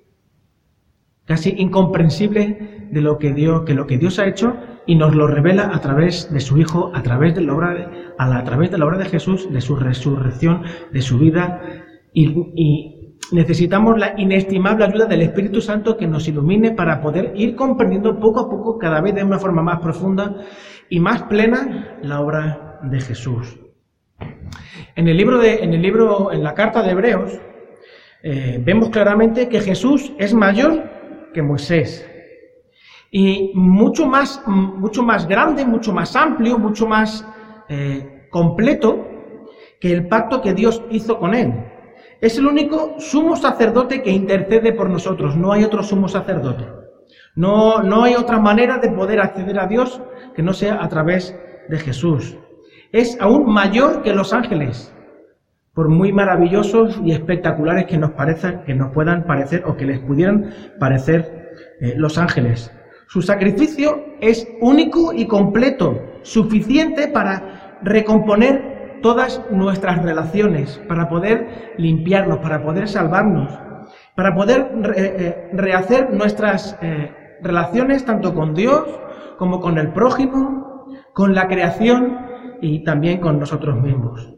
casi 1.25 1.55
incomprensible 1.57 2.89
de 2.91 3.01
lo 3.01 3.19
que 3.19 3.33
Dios, 3.33 3.63
que 3.65 3.75
lo 3.75 3.87
que 3.87 3.99
Dios 3.99 4.19
ha 4.19 4.27
hecho 4.27 4.55
y 4.87 4.97
nos 4.97 5.15
lo 5.15 5.27
revela 5.27 5.71
a 5.73 5.81
través 5.81 6.33
de 6.33 6.41
su 6.41 6.59
Hijo, 6.59 6.91
a 6.95 7.03
través 7.03 7.35
de 7.35 7.43
la 7.43 7.55
obra 7.55 7.75
de, 7.75 7.89
a, 8.19 8.45
través 8.45 8.71
de 8.71 8.79
la 8.79 8.87
obra 8.87 8.99
de 8.99 9.07
Jesús, 9.07 9.53
de 9.53 9.61
su 9.61 9.77
resurrección, 9.77 10.63
de 10.93 11.03
su 11.03 11.19
vida 11.19 11.61
y, 12.13 12.99
necesitamos 13.31 13.99
la 13.99 14.13
inestimable 14.19 14.85
ayuda 14.85 15.07
del 15.07 15.23
Espíritu 15.23 15.63
Santo 15.63 15.97
que 15.97 16.07
nos 16.07 16.29
ilumine 16.29 16.73
para 16.73 17.01
poder 17.01 17.33
ir 17.35 17.55
comprendiendo 17.57 18.21
poco 18.21 18.41
a 18.41 18.51
poco, 18.51 18.79
cada 18.79 19.01
vez 19.01 19.15
de 19.15 19.25
una 19.25 19.39
forma 19.39 19.63
más 19.63 19.81
profunda 19.81 20.37
y 20.91 21.01
más 21.01 21.23
plena, 21.23 21.99
la 22.03 22.21
obra 22.21 22.79
de 22.83 23.01
Jesús. 23.01 23.59
En 24.97 25.09
el 25.09 25.17
libro, 25.17 25.39
de, 25.39 25.65
en, 25.65 25.73
el 25.73 25.81
libro 25.81 26.31
en 26.31 26.43
la 26.43 26.53
carta 26.53 26.83
de 26.83 26.91
Hebreos, 26.91 27.41
eh, 28.23 28.61
vemos 28.63 28.91
claramente 28.91 29.49
que 29.49 29.61
Jesús 29.61 30.13
es 30.19 30.35
mayor 30.35 30.83
que 31.33 31.41
Moisés 31.41 32.07
y 33.15 33.53
mucho 33.55 34.07
más, 34.07 34.43
mucho 34.47 35.03
más 35.03 35.29
grande, 35.29 35.67
mucho 35.67 35.93
más 35.93 36.17
amplio, 36.17 36.59
mucho 36.59 36.87
más 36.87 37.25
eh, 37.69 38.27
completo 38.31 39.07
que 39.79 39.93
el 39.93 40.09
pacto 40.09 40.41
que 40.41 40.55
Dios 40.55 40.83
hizo 40.91 41.19
con 41.19 41.35
él. 41.35 41.53
Es 42.23 42.39
el 42.39 42.47
único 42.47 42.95
sumo 42.99 43.37
sacerdote 43.37 44.03
que 44.03 44.11
intercede 44.11 44.73
por 44.73 44.89
nosotros, 44.89 45.37
no 45.37 45.53
hay 45.53 45.63
otro 45.63 45.83
sumo 45.83 46.09
sacerdote. 46.09 46.65
No, 47.37 47.83
no 47.83 48.05
hay 48.05 48.15
otra 48.15 48.39
manera 48.39 48.79
de 48.79 48.91
poder 48.91 49.21
acceder 49.21 49.59
a 49.59 49.67
Dios 49.67 50.01
que 50.35 50.43
no 50.43 50.55
sea 50.55 50.83
a 50.83 50.89
través 50.89 51.39
de 51.69 51.79
Jesús. 51.79 52.39
Es 52.93 53.19
aún 53.21 53.53
mayor 53.53 54.03
que 54.03 54.15
los 54.15 54.33
ángeles, 54.33 54.95
por 55.75 55.91
muy 55.91 56.13
maravillosos 56.13 56.99
y 57.05 57.13
espectaculares 57.13 57.85
que 57.87 57.99
nos 57.99 58.13
parezcan, 58.13 58.65
que 58.65 58.75
nos 58.75 58.91
puedan 58.93 59.25
parecer 59.25 59.65
o 59.67 59.77
que 59.77 59.85
les 59.85 59.99
pudieran 60.01 60.51
parecer 60.79 61.51
eh, 61.81 61.93
los 61.97 62.17
ángeles. 62.17 62.73
Su 63.13 63.21
sacrificio 63.21 64.07
es 64.23 64.49
único 64.63 65.13
y 65.13 65.27
completo, 65.27 66.01
suficiente 66.23 67.09
para 67.09 67.77
recomponer 67.83 69.01
todas 69.03 69.43
nuestras 69.51 70.03
relaciones, 70.03 70.81
para 70.89 71.11
poder 71.11 71.75
limpiarnos, 71.77 72.39
para 72.39 72.63
poder 72.63 72.89
salvarnos, 72.89 73.53
para 74.17 74.35
poder 74.35 74.67
eh, 74.97 75.51
rehacer 75.53 76.11
nuestras 76.15 76.79
eh, 76.81 77.15
relaciones 77.43 78.07
tanto 78.07 78.35
con 78.35 78.55
Dios 78.55 78.83
como 79.37 79.61
con 79.61 79.77
el 79.77 79.93
prójimo, 79.93 80.87
con 81.13 81.35
la 81.35 81.49
creación 81.49 82.17
y 82.63 82.83
también 82.83 83.21
con 83.21 83.39
nosotros 83.39 83.79
mismos. 83.83 84.33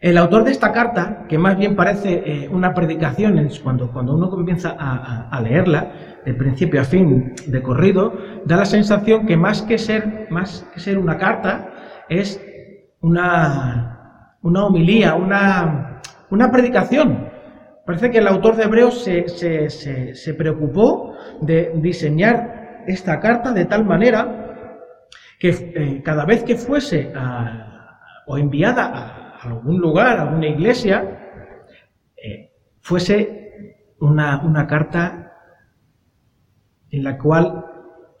El 0.00 0.16
autor 0.16 0.44
de 0.44 0.52
esta 0.52 0.70
carta, 0.70 1.26
que 1.28 1.38
más 1.38 1.58
bien 1.58 1.74
parece 1.74 2.22
eh, 2.24 2.48
una 2.48 2.72
predicación, 2.72 3.50
cuando, 3.64 3.90
cuando 3.90 4.14
uno 4.14 4.30
comienza 4.30 4.76
a, 4.78 5.40
leerla, 5.40 6.07
de 6.24 6.34
principio 6.34 6.80
a 6.80 6.84
fin, 6.84 7.34
de 7.46 7.62
corrido, 7.62 8.16
da 8.44 8.56
la 8.56 8.64
sensación 8.64 9.26
que 9.26 9.36
más 9.36 9.62
que 9.62 9.78
ser, 9.78 10.26
más 10.30 10.66
que 10.74 10.80
ser 10.80 10.98
una 10.98 11.16
carta, 11.18 11.70
es 12.08 12.40
una, 13.00 14.36
una 14.42 14.64
homilía, 14.66 15.14
una, 15.14 16.00
una 16.30 16.50
predicación. 16.50 17.28
Parece 17.86 18.10
que 18.10 18.18
el 18.18 18.26
autor 18.26 18.56
de 18.56 18.64
Hebreos 18.64 19.02
se, 19.02 19.28
se, 19.28 20.14
se, 20.14 20.34
preocupó 20.34 21.14
de 21.40 21.72
diseñar 21.76 22.84
esta 22.86 23.18
carta 23.20 23.52
de 23.52 23.64
tal 23.64 23.84
manera 23.84 24.44
que 25.38 25.48
eh, 25.48 26.02
cada 26.04 26.24
vez 26.26 26.42
que 26.42 26.56
fuese 26.56 27.12
o 28.26 28.36
enviada 28.36 28.84
a 28.84 29.42
algún 29.42 29.78
lugar, 29.78 30.18
a 30.18 30.22
alguna 30.22 30.48
iglesia, 30.48 31.54
eh, 32.16 32.52
fuese 32.80 33.86
una, 34.00 34.42
una 34.42 34.66
carta 34.66 35.27
en 36.90 37.04
la 37.04 37.18
cual 37.18 37.64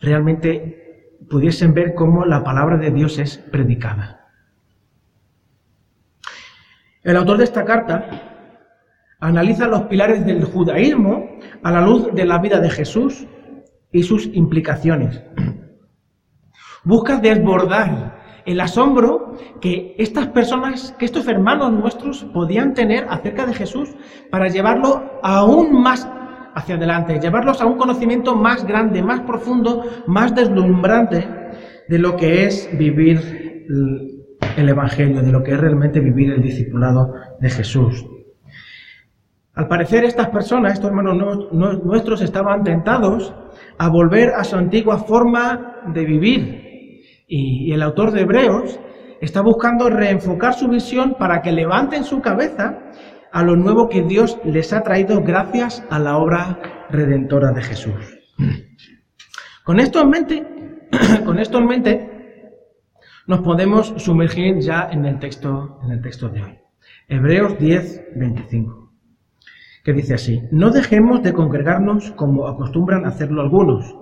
realmente 0.00 1.16
pudiesen 1.28 1.74
ver 1.74 1.94
cómo 1.94 2.24
la 2.24 2.42
palabra 2.42 2.76
de 2.76 2.90
Dios 2.90 3.18
es 3.18 3.38
predicada. 3.38 4.28
El 7.02 7.16
autor 7.16 7.38
de 7.38 7.44
esta 7.44 7.64
carta 7.64 8.08
analiza 9.20 9.66
los 9.66 9.82
pilares 9.82 10.24
del 10.24 10.44
judaísmo 10.44 11.28
a 11.62 11.72
la 11.72 11.80
luz 11.80 12.12
de 12.12 12.24
la 12.24 12.38
vida 12.38 12.60
de 12.60 12.70
Jesús 12.70 13.26
y 13.92 14.02
sus 14.02 14.26
implicaciones. 14.26 15.22
Busca 16.84 17.18
desbordar 17.18 18.42
el 18.46 18.60
asombro 18.60 19.34
que 19.60 19.94
estas 19.98 20.28
personas, 20.28 20.94
que 20.98 21.04
estos 21.04 21.28
hermanos 21.28 21.72
nuestros 21.72 22.24
podían 22.32 22.74
tener 22.74 23.06
acerca 23.10 23.44
de 23.44 23.54
Jesús 23.54 23.90
para 24.30 24.48
llevarlo 24.48 25.18
aún 25.22 25.82
más 25.82 26.08
hacia 26.58 26.74
adelante, 26.74 27.20
llevarlos 27.20 27.60
a 27.60 27.66
un 27.66 27.78
conocimiento 27.78 28.34
más 28.34 28.64
grande, 28.64 29.02
más 29.02 29.20
profundo, 29.20 29.84
más 30.06 30.34
deslumbrante 30.34 31.24
de 31.88 31.98
lo 31.98 32.16
que 32.16 32.44
es 32.44 32.68
vivir 32.76 33.64
el 34.56 34.68
Evangelio, 34.68 35.22
de 35.22 35.32
lo 35.32 35.42
que 35.42 35.52
es 35.52 35.60
realmente 35.60 36.00
vivir 36.00 36.32
el 36.32 36.42
discipulado 36.42 37.12
de 37.40 37.48
Jesús. 37.48 38.04
Al 39.54 39.68
parecer 39.68 40.04
estas 40.04 40.28
personas, 40.30 40.74
estos 40.74 40.90
hermanos 40.90 41.48
nuestros, 41.84 42.22
estaban 42.22 42.62
tentados 42.62 43.32
a 43.78 43.88
volver 43.88 44.30
a 44.30 44.44
su 44.44 44.56
antigua 44.56 44.98
forma 44.98 45.82
de 45.94 46.04
vivir, 46.04 46.68
y, 47.28 47.72
el 47.72 47.82
autor 47.82 48.10
de 48.12 48.22
Hebreos 48.22 48.80
está 49.20 49.42
buscando 49.42 49.90
reenfocar 49.90 50.54
su 50.54 50.68
visión 50.68 51.16
para 51.18 51.42
que 51.42 51.52
levanten 51.52 52.04
su 52.04 52.20
cabeza 52.20 52.78
a 53.32 53.42
lo 53.42 53.56
nuevo 53.56 53.88
que 53.88 54.02
Dios 54.02 54.38
les 54.44 54.72
ha 54.72 54.82
traído 54.82 55.22
gracias 55.22 55.84
a 55.90 55.98
la 55.98 56.16
obra 56.16 56.86
redentora 56.90 57.52
de 57.52 57.62
Jesús. 57.62 58.18
Con 59.64 59.80
esto 59.80 60.00
en 60.00 60.10
mente, 60.10 60.46
con 61.24 61.38
esto 61.38 61.58
en 61.58 61.66
mente, 61.66 62.10
nos 63.26 63.40
podemos 63.40 63.92
sumergir 63.98 64.58
ya 64.60 64.88
en 64.90 65.04
el 65.04 65.18
texto, 65.18 65.78
en 65.84 65.90
el 65.90 66.00
texto 66.00 66.28
de 66.30 66.42
hoy. 66.42 66.58
Hebreos 67.08 67.58
10, 67.58 68.14
25, 68.16 68.92
que 69.84 69.92
dice 69.92 70.14
así, 70.14 70.42
no 70.50 70.70
dejemos 70.70 71.22
de 71.22 71.34
congregarnos 71.34 72.12
como 72.12 72.48
acostumbran 72.48 73.04
hacerlo 73.04 73.42
algunos, 73.42 73.94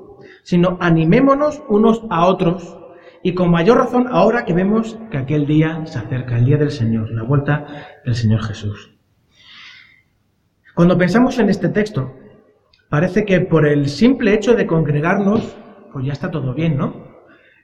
sino 0.45 0.79
animémonos 0.81 1.63
unos 1.69 2.05
a 2.11 2.27
otros 2.27 2.79
y 3.23 3.35
con 3.35 3.51
mayor 3.51 3.79
razón 3.79 4.07
ahora 4.11 4.45
que 4.45 4.55
vemos 4.55 4.99
que 5.11 5.19
aquel 5.19 5.47
día 5.47 5.85
se 5.87 5.99
acerca, 5.99 6.39
el 6.39 6.45
día 6.45 6.59
del 6.59 6.71
Señor, 6.71 7.11
la 7.11 7.25
vuelta 7.25 7.67
del 8.05 8.15
Señor 8.15 8.43
Jesús. 8.45 8.96
Cuando 10.77 10.99
pensamos 10.99 11.39
en 11.39 11.49
este 11.49 11.71
texto, 11.71 12.13
parece 12.91 13.25
que 13.25 13.41
por 13.41 13.67
el 13.67 13.89
simple 13.89 14.35
hecho 14.35 14.55
de 14.55 14.67
congregarnos, 14.67 15.57
pues 15.91 16.05
ya 16.05 16.13
está 16.13 16.31
todo 16.31 16.53
bien, 16.53 16.77
¿no? 16.77 17.17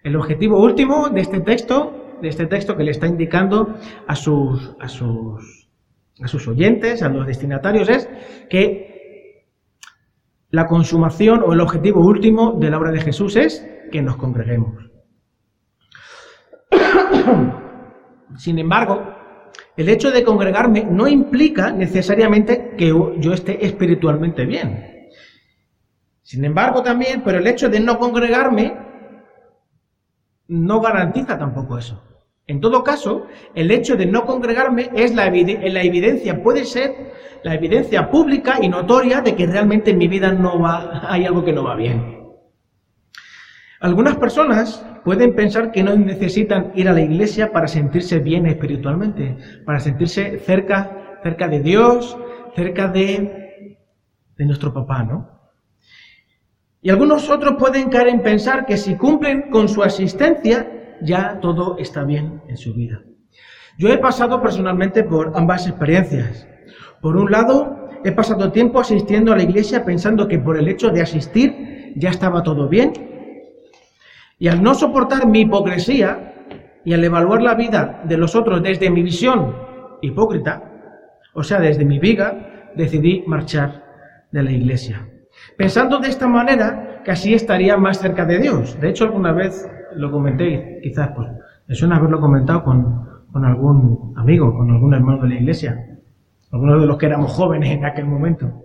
El 0.02 0.16
objetivo 0.16 0.58
último 0.58 1.10
de 1.10 1.20
este 1.20 1.40
texto, 1.40 2.16
de 2.22 2.30
este 2.30 2.46
texto 2.46 2.74
que 2.74 2.84
le 2.84 2.90
está 2.90 3.06
indicando 3.06 3.76
a 4.06 4.16
sus, 4.16 4.74
a 4.80 4.88
sus, 4.88 5.68
a 6.22 6.26
sus 6.26 6.48
oyentes, 6.48 7.02
a 7.02 7.10
los 7.10 7.26
destinatarios, 7.26 7.90
es 7.90 8.08
que 8.48 9.44
la 10.48 10.66
consumación 10.66 11.42
o 11.44 11.52
el 11.52 11.60
objetivo 11.60 12.00
último 12.00 12.52
de 12.52 12.70
la 12.70 12.78
obra 12.78 12.92
de 12.92 13.02
Jesús 13.02 13.36
es 13.36 13.62
que 13.90 14.00
nos 14.00 14.16
congreguemos. 14.16 14.90
Sin 18.38 18.58
embargo, 18.58 19.21
el 19.76 19.88
hecho 19.88 20.10
de 20.10 20.22
congregarme 20.22 20.84
no 20.84 21.08
implica 21.08 21.72
necesariamente 21.72 22.74
que 22.76 22.88
yo 22.88 23.32
esté 23.32 23.64
espiritualmente 23.64 24.44
bien. 24.44 25.08
Sin 26.22 26.44
embargo, 26.44 26.82
también, 26.82 27.22
pero 27.24 27.38
el 27.38 27.46
hecho 27.46 27.68
de 27.68 27.80
no 27.80 27.98
congregarme 27.98 28.76
no 30.48 30.80
garantiza 30.80 31.38
tampoco 31.38 31.78
eso. 31.78 32.02
En 32.46 32.60
todo 32.60 32.82
caso, 32.82 33.26
el 33.54 33.70
hecho 33.70 33.96
de 33.96 34.06
no 34.06 34.26
congregarme 34.26 34.90
es 34.94 35.14
la, 35.14 35.26
evidencia, 35.26 36.42
puede 36.42 36.64
ser 36.64 37.12
la 37.44 37.54
evidencia 37.54 38.10
pública 38.10 38.58
y 38.60 38.68
notoria 38.68 39.20
de 39.20 39.34
que 39.34 39.46
realmente 39.46 39.92
en 39.92 39.98
mi 39.98 40.08
vida 40.08 40.32
no 40.32 40.60
va, 40.60 41.02
hay 41.08 41.24
algo 41.24 41.44
que 41.44 41.52
no 41.52 41.64
va 41.64 41.76
bien. 41.76 42.20
Algunas 43.80 44.16
personas 44.16 44.84
pueden 45.04 45.34
pensar 45.34 45.72
que 45.72 45.82
no 45.82 45.96
necesitan 45.96 46.72
ir 46.74 46.88
a 46.88 46.92
la 46.92 47.00
iglesia 47.00 47.52
para 47.52 47.68
sentirse 47.68 48.18
bien 48.18 48.46
espiritualmente, 48.46 49.36
para 49.64 49.80
sentirse 49.80 50.38
cerca, 50.38 51.18
cerca 51.22 51.48
de 51.48 51.60
Dios, 51.60 52.16
cerca 52.54 52.88
de, 52.88 53.38
nuestro 54.38 54.74
papá, 54.74 55.04
¿no? 55.04 55.30
Y 56.80 56.90
algunos 56.90 57.30
otros 57.30 57.54
pueden 57.60 57.90
caer 57.90 58.08
en 58.08 58.22
pensar 58.22 58.66
que 58.66 58.76
si 58.76 58.96
cumplen 58.96 59.50
con 59.50 59.68
su 59.68 59.84
asistencia, 59.84 60.96
ya 61.00 61.38
todo 61.38 61.78
está 61.78 62.02
bien 62.02 62.42
en 62.48 62.56
su 62.56 62.74
vida. 62.74 63.02
Yo 63.78 63.88
he 63.88 63.98
pasado 63.98 64.42
personalmente 64.42 65.04
por 65.04 65.30
ambas 65.36 65.68
experiencias. 65.68 66.48
Por 67.00 67.16
un 67.16 67.30
lado, 67.30 67.88
he 68.04 68.10
pasado 68.10 68.50
tiempo 68.50 68.80
asistiendo 68.80 69.32
a 69.32 69.36
la 69.36 69.44
iglesia 69.44 69.84
pensando 69.84 70.26
que 70.26 70.40
por 70.40 70.58
el 70.58 70.66
hecho 70.66 70.90
de 70.90 71.02
asistir 71.02 71.92
ya 71.94 72.10
estaba 72.10 72.42
todo 72.42 72.68
bien. 72.68 73.11
Y 74.42 74.48
al 74.48 74.62
no 74.62 74.74
soportar 74.74 75.26
mi 75.26 75.42
hipocresía 75.42 76.34
y 76.84 76.92
al 76.92 77.04
evaluar 77.04 77.40
la 77.42 77.54
vida 77.54 78.02
de 78.04 78.16
los 78.16 78.34
otros 78.34 78.62
desde 78.62 78.90
mi 78.90 79.02
visión 79.02 79.54
hipócrita, 80.00 80.64
o 81.32 81.42
sea, 81.44 81.60
desde 81.60 81.84
mi 81.84 81.98
viga, 81.98 82.70
decidí 82.74 83.22
marchar 83.26 83.84
de 84.32 84.42
la 84.42 84.50
iglesia 84.50 85.06
pensando 85.56 85.98
de 85.98 86.08
esta 86.08 86.26
manera 86.26 87.02
que 87.04 87.10
así 87.10 87.34
estaría 87.34 87.76
más 87.76 87.98
cerca 87.98 88.24
de 88.24 88.38
Dios. 88.38 88.78
De 88.80 88.90
hecho, 88.90 89.04
alguna 89.04 89.32
vez 89.32 89.68
lo 89.94 90.10
comenté, 90.10 90.80
quizás 90.82 91.10
pues, 91.14 91.28
me 91.66 91.74
suena 91.74 91.96
haberlo 91.96 92.20
comentado 92.20 92.64
con, 92.64 93.08
con 93.32 93.44
algún 93.44 94.14
amigo, 94.16 94.56
con 94.56 94.70
algún 94.70 94.94
hermano 94.94 95.22
de 95.22 95.28
la 95.28 95.34
iglesia, 95.36 95.98
algunos 96.50 96.80
de 96.80 96.86
los 96.86 96.96
que 96.98 97.06
éramos 97.06 97.32
jóvenes 97.32 97.70
en 97.70 97.84
aquel 97.84 98.06
momento. 98.06 98.64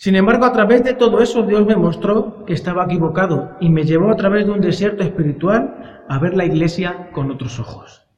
Sin 0.00 0.16
embargo, 0.16 0.46
a 0.46 0.52
través 0.54 0.82
de 0.82 0.94
todo 0.94 1.20
eso, 1.20 1.42
Dios 1.42 1.66
me 1.66 1.76
mostró 1.76 2.46
que 2.46 2.54
estaba 2.54 2.86
equivocado 2.86 3.58
y 3.60 3.68
me 3.68 3.84
llevó 3.84 4.10
a 4.10 4.16
través 4.16 4.46
de 4.46 4.52
un 4.52 4.62
desierto 4.62 5.02
espiritual 5.02 6.02
a 6.08 6.18
ver 6.18 6.34
la 6.34 6.46
iglesia 6.46 7.10
con 7.12 7.30
otros 7.30 7.60
ojos. 7.60 8.08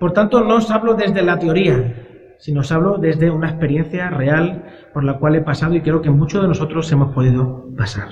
Por 0.00 0.12
tanto, 0.12 0.42
no 0.42 0.56
os 0.56 0.68
hablo 0.72 0.94
desde 0.94 1.22
la 1.22 1.38
teoría, 1.38 2.34
sino 2.40 2.62
os 2.62 2.72
hablo 2.72 2.98
desde 2.98 3.30
una 3.30 3.48
experiencia 3.48 4.10
real 4.10 4.64
por 4.92 5.04
la 5.04 5.20
cual 5.20 5.36
he 5.36 5.40
pasado 5.40 5.72
y 5.76 5.82
creo 5.82 6.02
que 6.02 6.10
muchos 6.10 6.42
de 6.42 6.48
nosotros 6.48 6.90
hemos 6.90 7.14
podido 7.14 7.70
pasar. 7.76 8.08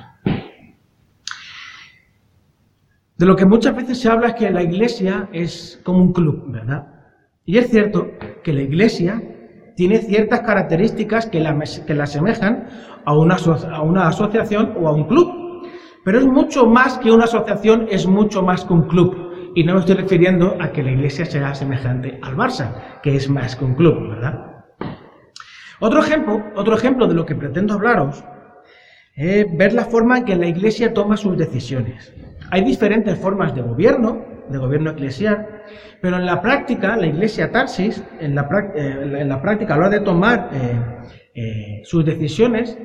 De 3.16 3.26
lo 3.26 3.34
que 3.34 3.46
muchas 3.46 3.74
veces 3.74 4.00
se 4.00 4.08
habla 4.08 4.28
es 4.28 4.34
que 4.34 4.50
la 4.52 4.62
iglesia 4.62 5.28
es 5.32 5.80
como 5.82 5.98
un 5.98 6.12
club, 6.12 6.52
¿verdad? 6.52 6.86
Y 7.44 7.58
es 7.58 7.68
cierto 7.68 8.12
que 8.44 8.52
la 8.52 8.62
iglesia 8.62 9.33
tiene 9.76 9.98
ciertas 9.98 10.40
características 10.40 11.26
que 11.26 11.40
la, 11.40 11.58
que 11.86 11.92
asemejan 12.00 12.68
a 13.04 13.16
una, 13.16 13.36
a 13.72 13.82
una 13.82 14.08
asociación 14.08 14.74
o 14.80 14.88
a 14.88 14.92
un 14.92 15.04
club. 15.04 15.44
Pero 16.04 16.18
es 16.18 16.26
mucho 16.26 16.66
más 16.66 16.98
que 16.98 17.10
una 17.10 17.24
asociación, 17.24 17.86
es 17.90 18.06
mucho 18.06 18.42
más 18.42 18.64
que 18.64 18.72
un 18.72 18.88
club. 18.88 19.52
Y 19.54 19.64
no 19.64 19.74
me 19.74 19.80
estoy 19.80 19.96
refiriendo 19.96 20.56
a 20.60 20.72
que 20.72 20.82
la 20.82 20.90
iglesia 20.90 21.24
sea 21.24 21.54
semejante 21.54 22.18
al 22.22 22.36
Barça, 22.36 23.00
que 23.02 23.16
es 23.16 23.30
más 23.30 23.56
que 23.56 23.64
un 23.64 23.74
club, 23.74 24.10
¿verdad? 24.10 24.54
Otro 25.80 26.00
ejemplo, 26.00 26.42
otro 26.56 26.76
ejemplo 26.76 27.06
de 27.06 27.14
lo 27.14 27.24
que 27.24 27.34
pretendo 27.34 27.74
hablaros 27.74 28.24
es 29.16 29.46
ver 29.56 29.72
la 29.72 29.84
forma 29.84 30.18
en 30.18 30.24
que 30.24 30.36
la 30.36 30.46
iglesia 30.46 30.92
toma 30.92 31.16
sus 31.16 31.36
decisiones. 31.36 32.12
Hay 32.50 32.64
diferentes 32.64 33.18
formas 33.18 33.54
de 33.54 33.62
gobierno, 33.62 34.33
de 34.48 34.58
gobierno 34.58 34.90
eclesial, 34.90 35.62
pero 36.00 36.16
en 36.16 36.26
la 36.26 36.40
práctica, 36.40 36.96
la 36.96 37.06
iglesia 37.06 37.50
Tarsis, 37.50 38.02
en 38.20 38.34
la, 38.34 38.48
eh, 38.74 39.18
en 39.20 39.28
la 39.28 39.40
práctica, 39.40 39.74
a 39.74 39.78
la 39.78 39.86
hora 39.86 39.98
de 39.98 40.04
tomar 40.04 40.50
eh, 40.52 40.80
eh, 41.34 41.82
sus 41.84 42.04
decisiones, 42.04 42.78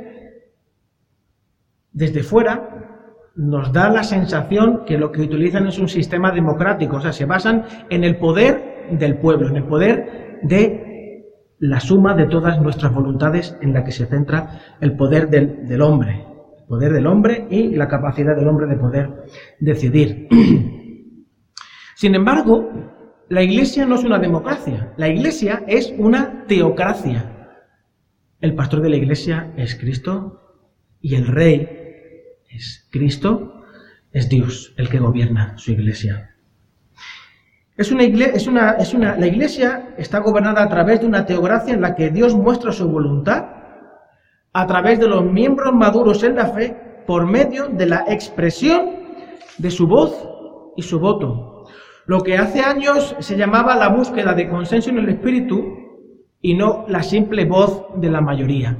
desde 1.91 2.23
fuera, 2.23 2.89
nos 3.35 3.71
da 3.71 3.89
la 3.89 4.03
sensación 4.03 4.83
que 4.85 4.97
lo 4.97 5.11
que 5.11 5.21
utilizan 5.21 5.67
es 5.67 5.79
un 5.79 5.87
sistema 5.87 6.31
democrático, 6.31 6.97
o 6.97 7.01
sea, 7.01 7.13
se 7.13 7.25
basan 7.25 7.65
en 7.89 8.03
el 8.03 8.17
poder 8.17 8.87
del 8.91 9.17
pueblo, 9.17 9.47
en 9.47 9.55
el 9.57 9.63
poder 9.63 10.39
de 10.43 10.89
la 11.59 11.79
suma 11.79 12.13
de 12.15 12.25
todas 12.25 12.61
nuestras 12.61 12.93
voluntades 12.93 13.57
en 13.61 13.73
la 13.73 13.83
que 13.83 13.91
se 13.91 14.05
centra 14.05 14.61
el 14.79 14.95
poder 14.95 15.29
del, 15.29 15.81
hombre, 15.81 16.25
el 16.59 16.65
poder 16.65 16.93
del 16.93 17.05
hombre 17.05 17.47
y 17.49 17.75
la 17.75 17.87
capacidad 17.87 18.35
del 18.35 18.47
hombre 18.47 18.67
de 18.67 18.77
poder 18.77 19.09
decidir. 19.59 20.27
Sin 21.99 22.15
embargo, 22.15 22.71
la 23.27 23.43
iglesia 23.43 23.85
no 23.85 23.95
es 23.95 24.05
una 24.05 24.19
democracia, 24.19 24.93
la 24.95 25.09
iglesia 25.09 25.65
es 25.67 25.93
una 25.97 26.45
teocracia. 26.47 27.51
El 28.39 28.55
pastor 28.55 28.79
de 28.79 28.87
la 28.87 28.95
iglesia 28.95 29.51
es 29.57 29.75
Cristo 29.75 30.63
y 31.01 31.15
el 31.15 31.27
rey 31.27 31.67
es 32.49 32.87
Cristo, 32.89 33.65
es 34.13 34.29
Dios 34.29 34.73
el 34.77 34.87
que 34.87 34.99
gobierna 34.99 35.57
su 35.57 35.73
iglesia. 35.73 36.37
Es 37.75 37.91
una 37.91 38.03
iglesia, 38.03 38.33
es 38.33 38.47
una, 38.47 38.71
es 38.79 38.93
una, 38.93 39.17
la 39.17 39.27
iglesia 39.27 39.93
está 39.97 40.19
gobernada 40.19 40.63
a 40.63 40.69
través 40.69 41.01
de 41.01 41.05
una 41.05 41.25
teocracia 41.25 41.73
en 41.73 41.81
la 41.81 41.95
que 41.95 42.11
Dios 42.11 42.33
muestra 42.33 42.71
su 42.71 42.87
voluntad 42.87 43.43
a 44.53 44.67
través 44.67 45.01
de 45.01 45.09
los 45.09 45.25
miembros 45.25 45.73
maduros 45.73 46.23
en 46.23 46.35
la 46.35 46.45
fe 46.45 47.03
por 47.05 47.25
medio 47.25 47.67
de 47.67 47.87
la 47.87 48.05
expresión 48.07 48.89
de 49.57 49.69
su 49.69 49.85
voz 49.85 50.15
y 50.77 50.81
su 50.81 50.97
voto. 50.97 51.48
Lo 52.09 52.23
que 52.23 52.39
hace 52.39 52.61
años 52.61 53.15
se 53.19 53.37
llamaba 53.37 53.75
la 53.75 53.89
búsqueda 53.89 54.33
de 54.33 54.49
consenso 54.49 54.89
en 54.89 54.97
el 54.97 55.09
espíritu 55.09 55.61
y 56.41 56.55
no 56.55 56.85
la 56.87 57.03
simple 57.03 57.45
voz 57.45 57.85
de 57.97 58.09
la 58.09 58.19
mayoría. 58.19 58.75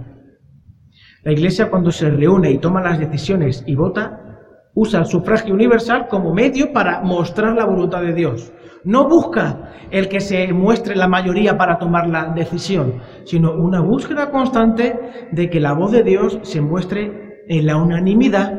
La 1.21 1.31
Iglesia 1.31 1.69
cuando 1.69 1.91
se 1.91 2.09
reúne 2.09 2.49
y 2.49 2.57
toma 2.57 2.81
las 2.81 2.97
decisiones 2.97 3.63
y 3.67 3.75
vota, 3.75 4.39
usa 4.73 5.01
el 5.01 5.05
sufragio 5.05 5.53
universal 5.53 6.07
como 6.09 6.33
medio 6.33 6.73
para 6.73 7.03
mostrar 7.03 7.55
la 7.55 7.67
voluntad 7.67 8.01
de 8.01 8.15
Dios. 8.15 8.51
No 8.83 9.07
busca 9.07 9.73
el 9.91 10.09
que 10.09 10.21
se 10.21 10.51
muestre 10.51 10.95
la 10.95 11.07
mayoría 11.07 11.55
para 11.55 11.77
tomar 11.77 12.09
la 12.09 12.33
decisión, 12.33 12.95
sino 13.25 13.53
una 13.53 13.79
búsqueda 13.79 14.31
constante 14.31 15.29
de 15.31 15.51
que 15.51 15.59
la 15.59 15.73
voz 15.73 15.91
de 15.91 16.01
Dios 16.01 16.39
se 16.41 16.61
muestre 16.61 17.43
en 17.47 17.67
la 17.67 17.77
unanimidad 17.77 18.51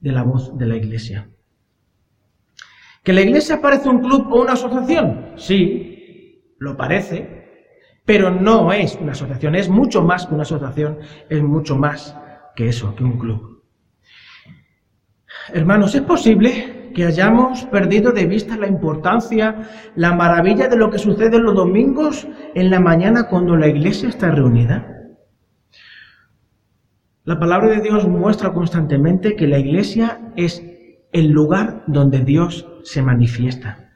de 0.00 0.12
la 0.12 0.22
voz 0.22 0.54
de 0.58 0.66
la 0.66 0.76
Iglesia. 0.76 1.30
¿Que 3.02 3.12
la 3.12 3.22
Iglesia 3.22 3.60
parece 3.60 3.88
un 3.88 4.00
club 4.00 4.28
o 4.30 4.42
una 4.42 4.52
asociación? 4.52 5.32
Sí, 5.36 6.54
lo 6.58 6.76
parece, 6.76 7.42
pero 8.04 8.30
no 8.30 8.72
es 8.72 8.96
una 9.00 9.12
asociación, 9.12 9.56
es 9.56 9.68
mucho 9.68 10.02
más 10.02 10.26
que 10.26 10.34
una 10.34 10.44
asociación, 10.44 10.98
es 11.28 11.42
mucho 11.42 11.76
más 11.76 12.16
que 12.54 12.68
eso, 12.68 12.94
que 12.94 13.02
un 13.02 13.18
club. 13.18 13.62
Hermanos, 15.52 15.94
¿es 15.96 16.02
posible 16.02 16.92
que 16.94 17.06
hayamos 17.06 17.64
perdido 17.64 18.12
de 18.12 18.26
vista 18.26 18.56
la 18.56 18.68
importancia, 18.68 19.68
la 19.96 20.14
maravilla 20.14 20.68
de 20.68 20.76
lo 20.76 20.90
que 20.90 20.98
sucede 20.98 21.40
los 21.40 21.54
domingos 21.54 22.28
en 22.54 22.70
la 22.70 22.78
mañana 22.78 23.28
cuando 23.28 23.56
la 23.56 23.66
iglesia 23.66 24.08
está 24.08 24.30
reunida? 24.30 24.86
La 27.24 27.38
palabra 27.38 27.68
de 27.68 27.80
Dios 27.80 28.06
muestra 28.06 28.52
constantemente 28.52 29.34
que 29.34 29.46
la 29.46 29.58
iglesia 29.58 30.20
es 30.36 30.71
el 31.12 31.28
lugar 31.28 31.84
donde 31.86 32.20
Dios 32.20 32.66
se 32.82 33.02
manifiesta. 33.02 33.90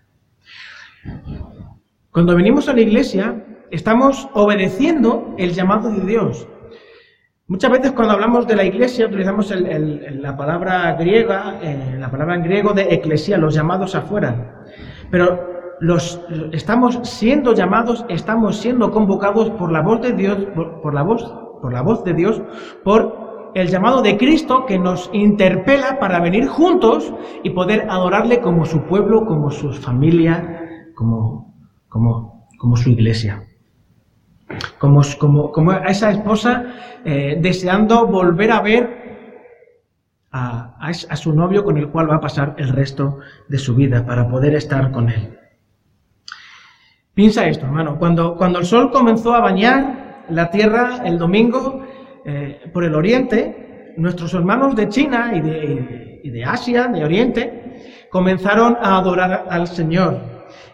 Cuando 2.10 2.34
venimos 2.34 2.68
a 2.68 2.72
la 2.72 2.80
iglesia, 2.80 3.44
estamos 3.70 4.28
obedeciendo 4.34 5.34
el 5.38 5.52
llamado 5.52 5.90
de 5.90 6.00
Dios. 6.00 6.46
Muchas 7.48 7.70
veces 7.70 7.92
cuando 7.92 8.14
hablamos 8.14 8.46
de 8.46 8.56
la 8.56 8.64
iglesia 8.64 9.06
utilizamos 9.06 9.52
la 9.54 10.36
palabra 10.36 10.94
griega, 10.94 11.60
eh, 11.62 11.96
la 11.98 12.10
palabra 12.10 12.34
en 12.34 12.42
griego 12.42 12.72
de 12.72 12.92
eclesía, 12.92 13.38
los 13.38 13.54
llamados 13.54 13.94
afuera. 13.94 14.64
Pero 15.10 15.76
los, 15.80 16.20
estamos 16.52 16.98
siendo 17.04 17.54
llamados, 17.54 18.04
estamos 18.08 18.56
siendo 18.56 18.90
convocados 18.90 19.50
por 19.50 19.70
la 19.70 19.80
voz 19.80 20.00
de 20.00 20.12
Dios, 20.12 20.38
por, 20.54 20.92
la 20.92 21.02
voz, 21.02 21.22
por 21.62 21.72
la 21.72 21.82
voz 21.82 22.02
de 22.02 22.14
Dios, 22.14 22.42
por 22.82 23.25
el 23.54 23.68
llamado 23.68 24.02
de 24.02 24.16
Cristo 24.16 24.66
que 24.66 24.78
nos 24.78 25.10
interpela 25.12 25.98
para 25.98 26.20
venir 26.20 26.46
juntos 26.46 27.12
y 27.42 27.50
poder 27.50 27.86
adorarle 27.88 28.40
como 28.40 28.64
su 28.64 28.82
pueblo, 28.82 29.24
como 29.24 29.50
su 29.50 29.72
familia, 29.72 30.90
como, 30.94 31.54
como, 31.88 32.48
como 32.58 32.76
su 32.76 32.90
iglesia. 32.90 33.44
Como, 34.78 35.02
como, 35.18 35.50
como 35.50 35.70
a 35.72 35.86
esa 35.86 36.10
esposa 36.10 36.64
eh, 37.04 37.36
deseando 37.40 38.06
volver 38.06 38.52
a 38.52 38.60
ver 38.60 39.06
a, 40.30 40.76
a, 40.78 41.16
su 41.16 41.32
novio 41.32 41.64
con 41.64 41.78
el 41.78 41.88
cual 41.88 42.10
va 42.10 42.16
a 42.16 42.20
pasar 42.20 42.54
el 42.58 42.68
resto 42.68 43.18
de 43.48 43.58
su 43.58 43.74
vida 43.74 44.04
para 44.04 44.28
poder 44.28 44.54
estar 44.54 44.92
con 44.92 45.08
él. 45.08 45.38
Piensa 47.14 47.46
esto, 47.46 47.64
hermano. 47.64 47.98
Cuando, 47.98 48.36
cuando 48.36 48.58
el 48.58 48.66
sol 48.66 48.90
comenzó 48.90 49.34
a 49.34 49.40
bañar 49.40 50.24
la 50.28 50.50
tierra 50.50 50.98
el 51.04 51.18
domingo 51.18 51.82
eh, 52.26 52.70
por 52.72 52.84
el 52.84 52.94
oriente, 52.94 53.94
nuestros 53.96 54.34
hermanos 54.34 54.74
de 54.74 54.88
China 54.88 55.32
y 55.34 56.30
de, 56.30 56.44
Asia, 56.44 56.88
de 56.88 57.04
Oriente, 57.04 58.08
comenzaron 58.10 58.76
a 58.80 58.98
adorar 58.98 59.46
al 59.48 59.66
Señor. 59.66 60.18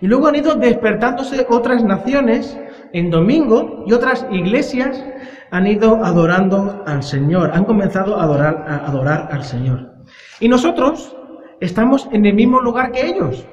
Y 0.00 0.06
luego 0.06 0.28
han 0.28 0.36
ido 0.36 0.54
despertándose 0.54 1.46
otras 1.50 1.84
naciones 1.84 2.58
en 2.92 3.10
domingo 3.10 3.84
y 3.86 3.92
otras 3.92 4.26
iglesias 4.30 5.04
han 5.50 5.66
ido 5.66 6.02
adorando 6.02 6.82
al 6.86 7.02
Señor, 7.02 7.50
han 7.52 7.64
comenzado 7.64 8.18
a 8.18 8.24
adorar, 8.24 8.64
a 8.66 8.86
adorar 8.86 9.28
al 9.30 9.44
Señor. 9.44 9.92
Y 10.40 10.48
nosotros 10.48 11.14
estamos 11.60 12.08
en 12.12 12.24
el 12.26 12.34
mismo 12.34 12.60
lugar 12.60 12.92
que 12.92 13.06
ellos. 13.06 13.46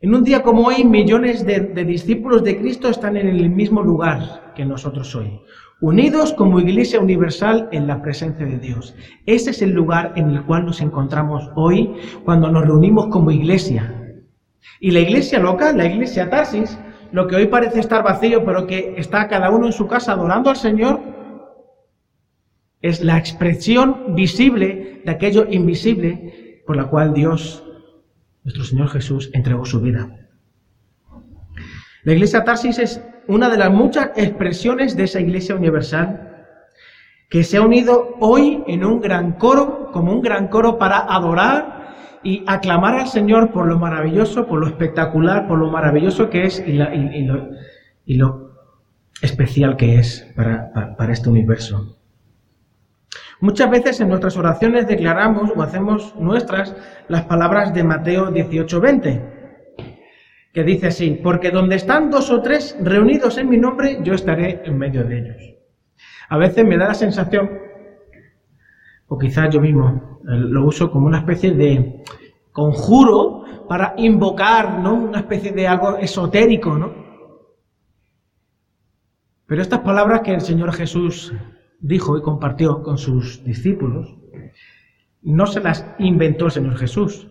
En 0.00 0.14
un 0.14 0.24
día 0.24 0.42
como 0.42 0.62
hoy, 0.68 0.82
millones 0.84 1.44
de, 1.44 1.60
discípulos 1.84 2.42
de 2.42 2.58
Cristo 2.58 2.88
están 2.88 3.18
en 3.18 3.28
el 3.28 3.50
mismo 3.50 3.82
lugar 3.82 4.52
que 4.54 4.64
nosotros 4.64 5.14
hoy, 5.14 5.42
unidos 5.80 6.32
como 6.34 6.60
Iglesia 6.60 7.00
Universal 7.00 7.68
en 7.72 7.86
la 7.86 8.02
presencia 8.02 8.44
de 8.46 8.58
Dios. 8.58 8.94
Ese 9.26 9.50
es 9.50 9.62
el 9.62 9.70
lugar 9.70 10.12
en 10.16 10.30
el 10.30 10.42
cual 10.44 10.66
nos 10.66 10.80
encontramos 10.80 11.50
hoy 11.54 11.94
cuando 12.24 12.50
nos 12.50 12.64
reunimos 12.64 13.08
como 13.08 13.30
iglesia. 13.30 13.96
Y 14.78 14.90
la 14.90 15.00
iglesia 15.00 15.38
local, 15.38 15.76
la 15.76 15.86
iglesia 15.86 16.28
Tarsis, 16.28 16.78
lo 17.12 17.26
que 17.26 17.36
hoy 17.36 17.46
parece 17.46 17.80
estar 17.80 18.02
vacío, 18.02 18.44
pero 18.44 18.66
que 18.66 18.94
está 18.96 19.28
cada 19.28 19.50
uno 19.50 19.66
en 19.66 19.72
su 19.72 19.86
casa 19.86 20.12
adorando 20.12 20.50
al 20.50 20.56
Señor, 20.56 21.00
es 22.82 23.02
la 23.02 23.18
expresión 23.18 24.14
visible 24.14 25.02
de 25.04 25.10
aquello 25.10 25.46
invisible 25.50 26.62
por 26.66 26.76
la 26.76 26.86
cual 26.86 27.12
Dios 27.12 27.64
nuestro 28.44 28.64
Señor 28.64 28.88
Jesús 28.88 29.30
entregó 29.34 29.66
su 29.66 29.80
vida. 29.80 30.16
La 32.04 32.12
iglesia 32.14 32.44
Tarsis 32.44 32.78
es 32.78 33.04
una 33.30 33.48
de 33.48 33.58
las 33.58 33.70
muchas 33.70 34.10
expresiones 34.16 34.96
de 34.96 35.04
esa 35.04 35.20
iglesia 35.20 35.54
universal 35.54 36.30
que 37.28 37.44
se 37.44 37.58
ha 37.58 37.62
unido 37.62 38.16
hoy 38.18 38.64
en 38.66 38.84
un 38.84 39.00
gran 39.00 39.32
coro, 39.32 39.90
como 39.92 40.12
un 40.12 40.20
gran 40.20 40.48
coro 40.48 40.78
para 40.78 40.98
adorar 40.98 41.94
y 42.24 42.42
aclamar 42.46 42.96
al 42.96 43.06
Señor 43.06 43.52
por 43.52 43.66
lo 43.66 43.78
maravilloso, 43.78 44.46
por 44.46 44.58
lo 44.58 44.66
espectacular, 44.66 45.46
por 45.46 45.58
lo 45.58 45.70
maravilloso 45.70 46.28
que 46.28 46.44
es 46.44 46.62
y, 46.66 48.16
lo, 48.16 48.50
especial 49.22 49.76
que 49.76 49.98
es 50.00 50.32
para, 50.34 50.96
para 50.96 51.12
este 51.12 51.30
universo. 51.30 51.96
Muchas 53.40 53.70
veces 53.70 54.00
en 54.00 54.08
nuestras 54.08 54.36
oraciones 54.36 54.88
declaramos 54.88 55.52
o 55.54 55.62
hacemos 55.62 56.14
nuestras 56.16 56.76
las 57.08 57.24
palabras 57.24 57.72
de 57.72 57.84
Mateo 57.84 58.30
18:20, 58.30 59.29
que 60.52 60.64
dice 60.64 60.88
así, 60.88 61.20
porque 61.22 61.50
donde 61.50 61.76
están 61.76 62.10
dos 62.10 62.30
o 62.30 62.42
tres 62.42 62.76
reunidos 62.80 63.38
en 63.38 63.48
mi 63.48 63.56
nombre, 63.56 64.00
yo 64.02 64.14
estaré 64.14 64.62
en 64.64 64.76
medio 64.76 65.04
de 65.04 65.18
ellos. 65.18 65.36
A 66.28 66.38
veces 66.38 66.64
me 66.64 66.76
da 66.76 66.88
la 66.88 66.94
sensación, 66.94 67.50
o 69.06 69.18
quizás 69.18 69.52
yo 69.52 69.60
mismo 69.60 70.20
eh, 70.22 70.36
lo 70.36 70.66
uso 70.66 70.90
como 70.90 71.06
una 71.06 71.18
especie 71.18 71.52
de 71.52 72.02
conjuro 72.52 73.44
para 73.68 73.94
invocar, 73.96 74.80
¿no? 74.80 74.94
Una 74.94 75.20
especie 75.20 75.52
de 75.52 75.66
algo 75.66 75.96
esotérico, 75.98 76.76
¿no? 76.76 76.92
Pero 79.46 79.62
estas 79.62 79.80
palabras 79.80 80.20
que 80.20 80.34
el 80.34 80.40
Señor 80.40 80.72
Jesús 80.72 81.32
dijo 81.80 82.16
y 82.16 82.22
compartió 82.22 82.82
con 82.82 82.98
sus 82.98 83.42
discípulos, 83.44 84.16
no 85.22 85.46
se 85.46 85.60
las 85.60 85.86
inventó 85.98 86.46
el 86.46 86.50
Señor 86.52 86.76
Jesús. 86.76 87.29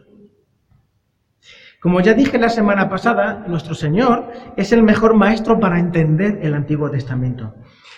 Como 1.82 2.02
ya 2.02 2.13
dije 2.13 2.38
la 2.38 2.50
semana 2.50 2.89
pasada, 2.89 3.46
nuestro 3.48 3.74
Señor 3.74 4.32
es 4.58 4.72
el 4.74 4.84
mejor 4.84 5.15
maestro 5.15 5.60
para 5.60 5.80
entender 5.80 6.39
el 6.42 6.54
Antiguo 6.54 6.92
Testamento. 6.92 7.54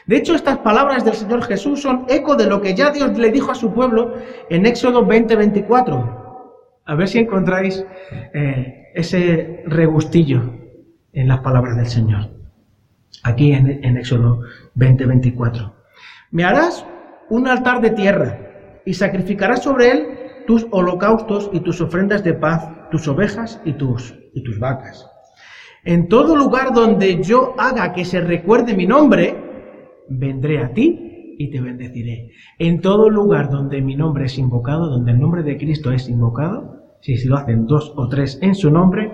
De 0.06 0.18
hecho, 0.18 0.36
estas 0.36 0.60
palabras 0.60 1.04
del 1.04 1.14
Señor 1.14 1.44
Jesús 1.44 1.82
son 1.82 2.06
eco 2.08 2.36
de 2.36 2.48
lo 2.48 2.62
que 2.62 2.76
ya 2.76 2.92
Dios 2.92 3.18
le 3.18 3.32
dijo 3.32 3.52
a 3.52 3.56
su 3.56 3.74
pueblo 3.74 4.16
en 4.50 4.66
Éxodo 4.66 5.06
20:24. 5.06 6.18
A 6.86 6.96
ver 6.96 7.08
si 7.08 7.20
encontráis 7.20 7.86
eh, 8.34 8.92
ese 8.94 9.64
regustillo 9.66 10.42
en 11.14 11.28
las 11.28 11.40
palabras 11.40 11.78
del 11.78 11.88
Señor. 11.88 12.30
Aquí 13.24 13.54
en, 13.54 13.84
en 13.84 13.98
Éxodo 13.98 14.42
20:24. 14.76 15.74
Me 16.32 16.44
harás 16.44 16.86
un 17.30 17.48
altar 17.48 17.82
de 17.82 17.92
tierra 17.92 18.38
y 18.86 18.94
sacrificarás 18.94 19.64
sobre 19.64 19.92
él 19.92 20.08
tus 20.48 20.68
holocaustos 20.72 21.50
y 21.54 21.60
tus 21.60 21.82
ofrendas 21.82 22.24
de 22.24 22.34
paz, 22.34 22.70
tus 22.92 23.08
ovejas 23.08 23.60
y 23.66 23.74
tus, 23.74 24.14
y 24.34 24.44
tus 24.44 24.60
vacas. 24.60 25.10
En 25.84 26.08
todo 26.08 26.36
lugar 26.36 26.74
donde 26.74 27.24
yo 27.24 27.56
haga 27.58 27.92
que 27.94 28.06
se 28.06 28.22
recuerde 28.22 28.76
mi 28.76 28.86
nombre, 28.86 29.36
vendré 30.10 30.64
a 30.64 30.72
ti 30.72 31.36
y 31.40 31.50
te 31.50 31.60
bendeciré. 31.60 32.30
En 32.60 32.82
todo 32.82 33.10
lugar 33.10 33.50
donde 33.50 33.82
mi 33.82 33.96
nombre 33.96 34.26
es 34.26 34.38
invocado, 34.38 34.88
donde 34.88 35.12
el 35.12 35.20
nombre 35.20 35.42
de 35.42 35.58
Cristo 35.58 35.92
es 35.92 36.08
invocado, 36.08 36.98
si 37.02 37.28
lo 37.28 37.38
hacen 37.38 37.66
dos 37.66 37.92
o 37.96 38.08
tres 38.08 38.38
en 38.44 38.54
su 38.54 38.70
nombre, 38.70 39.12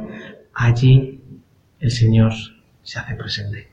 allí 0.53 1.21
el 1.79 1.91
Señor 1.91 2.33
se 2.81 2.99
hace 2.99 3.15
presente. 3.15 3.69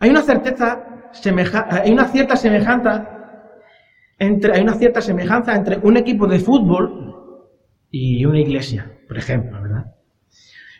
Hay 0.00 0.10
una 0.10 0.22
certeza, 0.22 0.82
hay 1.70 1.92
una 1.92 2.08
cierta 2.08 2.34
semejanza 2.34 3.08
entre, 4.18 4.54
hay 4.54 4.62
una 4.62 4.74
cierta 4.74 5.00
semejanza 5.00 5.54
entre 5.54 5.78
un 5.78 5.96
equipo 5.96 6.26
de 6.26 6.40
fútbol 6.40 7.11
y 7.92 8.24
una 8.24 8.40
iglesia, 8.40 8.90
por 9.06 9.18
ejemplo, 9.18 9.62
¿verdad? 9.62 9.94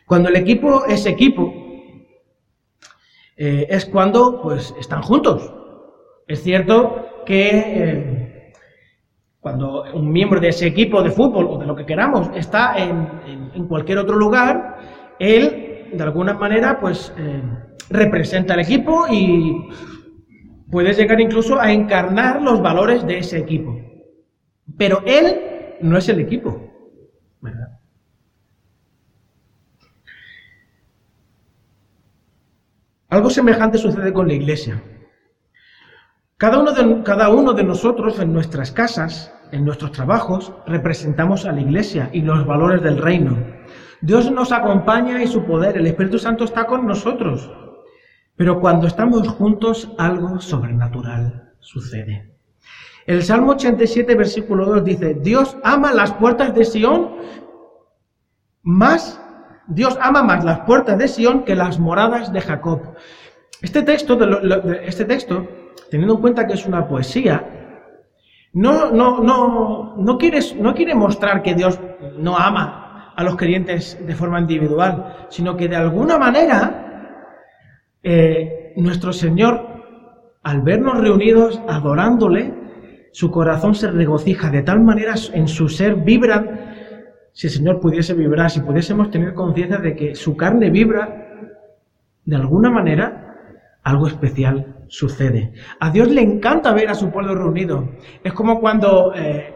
Cuando 0.05 0.29
el 0.29 0.35
equipo 0.35 0.85
es 0.85 1.05
equipo, 1.05 1.53
eh, 3.37 3.67
es 3.69 3.85
cuando 3.85 4.41
pues 4.41 4.73
están 4.79 5.03
juntos. 5.03 5.53
Es 6.27 6.41
cierto 6.41 7.23
que 7.25 7.49
eh, 7.53 8.53
cuando 9.39 9.83
un 9.93 10.11
miembro 10.11 10.41
de 10.41 10.49
ese 10.49 10.67
equipo 10.67 11.03
de 11.03 11.11
fútbol 11.11 11.47
o 11.49 11.57
de 11.59 11.67
lo 11.67 11.75
que 11.75 11.85
queramos 11.85 12.29
está 12.35 12.75
en, 12.77 13.67
cualquier 13.67 13.99
otro 13.99 14.15
lugar, 14.17 14.77
él 15.19 15.89
de 15.93 16.03
alguna 16.03 16.33
manera 16.33 16.79
pues 16.79 17.13
eh, 17.17 17.41
representa 17.89 18.55
al 18.55 18.59
equipo 18.59 19.05
y 19.09 19.69
puedes 20.71 20.97
llegar 20.97 21.21
incluso 21.21 21.59
a 21.59 21.71
encarnar 21.71 22.41
los 22.41 22.61
valores 22.61 23.05
de 23.05 23.19
ese 23.19 23.37
equipo. 23.37 23.77
Pero 24.77 25.03
él 25.05 25.75
no 25.81 25.97
es 25.97 26.09
el 26.09 26.19
equipo. 26.19 26.72
Algo 33.09 33.29
semejante 33.29 33.77
sucede 33.77 34.11
con 34.11 34.27
la 34.27 34.33
iglesia. 34.33 34.81
Cada 36.37 36.59
uno, 36.59 36.71
de, 36.71 37.03
cada 37.03 37.29
uno 37.29 37.53
de 37.53 37.63
nosotros 37.63 38.19
en 38.19 38.33
nuestras 38.33 38.71
casas, 38.71 39.31
en 39.51 39.63
nuestros 39.63 39.91
trabajos, 39.91 40.51
representamos 40.65 41.45
a 41.45 41.51
la 41.51 41.61
iglesia 41.61 42.09
y 42.11 42.21
los 42.21 42.45
valores 42.45 42.81
del 42.81 42.97
reino. 42.97 43.37
Dios 44.01 44.31
nos 44.31 44.51
acompaña 44.51 45.21
y 45.21 45.27
su 45.27 45.45
poder, 45.45 45.77
el 45.77 45.85
Espíritu 45.85 46.17
Santo 46.17 46.43
está 46.43 46.65
con 46.65 46.87
nosotros. 46.87 47.51
Pero 48.35 48.59
cuando 48.59 48.87
estamos 48.87 49.27
juntos, 49.27 49.91
algo 49.99 50.39
sobrenatural 50.41 51.53
sucede. 51.59 52.32
El 53.05 53.23
Salmo 53.23 53.51
87, 53.51 54.15
versículo 54.15 54.65
2 54.65 54.85
dice, 54.85 55.13
Dios 55.15 55.57
ama 55.63 55.93
las 55.93 56.13
puertas 56.13 56.55
de 56.55 56.63
Sión 56.63 57.15
más, 58.61 59.21
Dios 59.67 59.97
ama 60.01 60.23
más 60.23 60.45
las 60.45 60.61
puertas 60.61 60.97
de 60.97 61.07
Sión 61.07 61.43
que 61.43 61.55
las 61.55 61.79
moradas 61.79 62.31
de 62.31 62.41
Jacob. 62.41 62.95
Este 63.61 63.81
texto, 63.81 64.17
este 64.83 65.05
texto, 65.05 65.47
teniendo 65.91 66.15
en 66.15 66.21
cuenta 66.21 66.47
que 66.47 66.53
es 66.53 66.65
una 66.65 66.87
poesía, 66.87 67.45
no, 68.53 68.91
no, 68.91 69.19
no, 69.21 69.95
no, 69.97 70.17
quiere, 70.17 70.39
no 70.59 70.73
quiere 70.73 70.95
mostrar 70.95 71.41
que 71.41 71.55
Dios 71.55 71.79
no 72.17 72.37
ama 72.37 73.11
a 73.15 73.23
los 73.23 73.35
creyentes 73.35 73.97
de 74.05 74.15
forma 74.15 74.39
individual, 74.39 75.27
sino 75.29 75.57
que 75.57 75.67
de 75.67 75.75
alguna 75.75 76.17
manera 76.17 76.83
eh, 78.01 78.73
nuestro 78.77 79.11
Señor, 79.11 79.65
al 80.43 80.61
vernos 80.61 80.99
reunidos 80.99 81.61
adorándole, 81.67 82.62
su 83.13 83.29
corazón 83.29 83.75
se 83.75 83.89
regocija 83.91 84.49
de 84.49 84.63
tal 84.63 84.81
manera 84.81 85.13
en 85.33 85.47
su 85.47 85.69
ser 85.69 85.97
vibra, 85.97 87.29
si 87.31 87.45
el 87.45 87.53
Señor 87.53 87.79
pudiese 87.79 88.15
vibrar, 88.15 88.49
si 88.49 88.59
pudiésemos 88.59 89.11
tener 89.11 89.35
conciencia 89.35 89.77
de 89.77 89.95
que 89.95 90.15
su 90.15 90.35
carne 90.35 90.71
vibra, 90.71 91.47
de 92.25 92.35
alguna 92.35 92.71
manera, 92.71 93.35
algo 93.83 94.07
especial 94.07 94.85
sucede. 94.87 95.53
A 95.79 95.91
Dios 95.91 96.09
le 96.09 96.21
encanta 96.21 96.73
ver 96.73 96.89
a 96.89 96.95
su 96.95 97.11
pueblo 97.11 97.35
reunido. 97.35 97.87
Es 98.23 98.33
como 98.33 98.59
cuando 98.59 99.13
eh, 99.13 99.53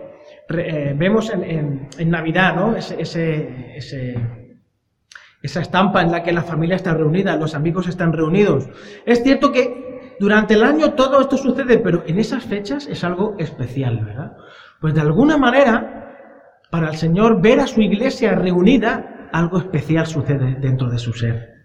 eh, 0.50 0.94
vemos 0.96 1.32
en, 1.32 1.90
Navidad, 2.06 2.56
¿no? 2.56 2.76
esa 2.76 3.02
estampa 5.42 6.04
en 6.04 6.12
la 6.12 6.22
que 6.22 6.32
la 6.32 6.44
familia 6.44 6.76
está 6.76 6.94
reunida, 6.94 7.36
los 7.38 7.56
amigos 7.56 7.88
están 7.88 8.14
reunidos. 8.14 8.70
Es 9.04 9.24
cierto 9.24 9.52
que 9.52 9.87
durante 10.20 10.56
el 10.56 10.64
año 10.64 10.94
todo 10.94 11.22
esto 11.22 11.38
sucede, 11.38 11.78
pero 11.80 12.04
en 12.08 12.20
esas 12.20 12.44
fechas 12.44 12.88
es 12.88 13.04
algo 13.04 13.36
especial, 13.38 14.04
¿verdad? 14.04 14.38
Pues 14.82 14.94
de 14.94 15.02
alguna 15.02 15.38
manera, 15.38 16.16
para 16.70 16.90
el 16.90 16.98
Señor 16.98 17.42
ver 17.42 17.60
a 17.60 17.68
su 17.68 17.82
iglesia 17.82 18.36
reunida, 18.36 19.30
algo 19.32 19.58
especial 19.60 20.06
sucede 20.06 20.56
dentro 20.60 20.90
de 20.90 20.98
su 20.98 21.14
ser. 21.14 21.58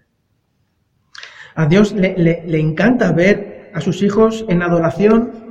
A 1.55 1.67
Dios 1.67 1.93
le, 1.93 2.59
encanta 2.59 3.11
ver 3.11 3.71
a 3.73 3.81
sus 3.81 4.01
hijos 4.01 4.45
en 4.49 4.63
adoración 4.63 5.43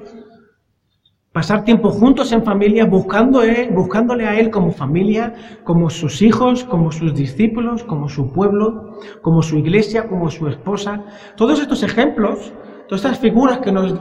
Pasar 1.33 1.65
tiempo 1.65 1.89
juntos 1.89 2.31
en 2.33 2.45
familia, 2.45 2.85
buscando 2.85 3.41
buscándole 3.71 4.27
a 4.27 4.39
Él 4.39 4.51
como 4.51 4.71
familia, 4.71 5.33
como 5.65 5.89
sus 5.89 6.21
hijos, 6.21 6.63
como 6.63 6.93
sus 6.93 7.15
discípulos, 7.15 7.85
como 7.85 8.11
su 8.11 8.35
pueblo, 8.35 8.99
como 9.23 9.41
su 9.41 9.57
iglesia, 9.57 10.09
como 10.09 10.29
su 10.29 10.47
esposa. 10.47 11.03
Todos 11.37 11.59
estos 11.59 11.83
ejemplos, 11.83 12.53
todas 12.93 13.07
estas 13.07 13.21
figuras 13.21 13.61
que 13.61 13.73
nos, 13.73 13.95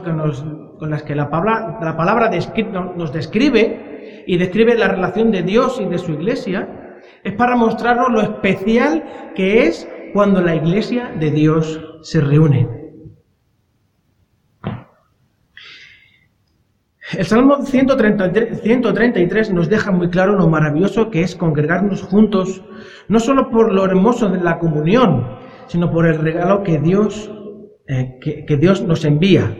con 0.78 0.90
las 0.90 1.02
que 1.02 1.14
la 1.14 1.30
palabra, 1.30 1.78
la 1.80 1.96
palabra 1.96 2.30
nos 2.94 3.10
describe 3.10 4.24
y 4.26 4.36
describe 4.36 4.76
la 4.76 4.88
relación 4.88 5.30
de 5.30 5.42
Dios 5.42 5.80
y 5.80 5.86
de 5.86 5.96
su 5.96 6.12
iglesia, 6.12 7.00
es 7.24 7.32
para 7.32 7.56
mostrarnos 7.56 8.10
lo 8.10 8.20
especial 8.20 9.32
que 9.34 9.66
es 9.66 9.88
cuando 10.12 10.42
la 10.42 10.56
iglesia 10.56 11.10
de 11.18 11.30
Dios 11.30 11.82
se 12.02 12.20
reúne. 12.20 12.68
El 17.16 17.24
Salmo 17.24 17.62
133 17.62 19.52
nos 19.54 19.70
deja 19.70 19.90
muy 19.90 20.10
claro 20.10 20.34
lo 20.34 20.48
maravilloso 20.48 21.08
que 21.08 21.22
es 21.22 21.34
congregarnos 21.34 22.02
juntos, 22.02 22.62
no 23.08 23.20
solo 23.20 23.48
por 23.48 23.72
lo 23.72 23.86
hermoso 23.86 24.28
de 24.28 24.42
la 24.42 24.58
comunión, 24.58 25.38
sino 25.68 25.90
por 25.90 26.04
el 26.06 26.18
regalo 26.18 26.62
que 26.62 26.78
Dios, 26.78 27.30
eh, 27.86 28.18
que, 28.20 28.56
Dios 28.56 28.82
nos 28.82 29.04
envía. 29.04 29.56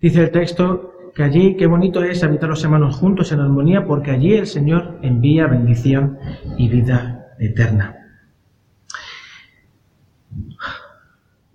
Dice 0.00 0.22
el 0.22 0.30
texto 0.30 1.12
que 1.14 1.22
allí 1.22 1.56
qué 1.56 1.66
bonito 1.66 2.02
es 2.02 2.22
habitar 2.22 2.48
los 2.48 2.62
hermanos 2.62 2.96
juntos 2.96 3.32
en 3.32 3.40
armonía, 3.40 3.84
porque 3.84 4.12
allí 4.12 4.34
el 4.34 4.46
Señor 4.46 4.98
envía 5.02 5.46
bendición 5.46 6.18
y 6.56 6.68
vida 6.68 7.34
eterna. 7.38 7.96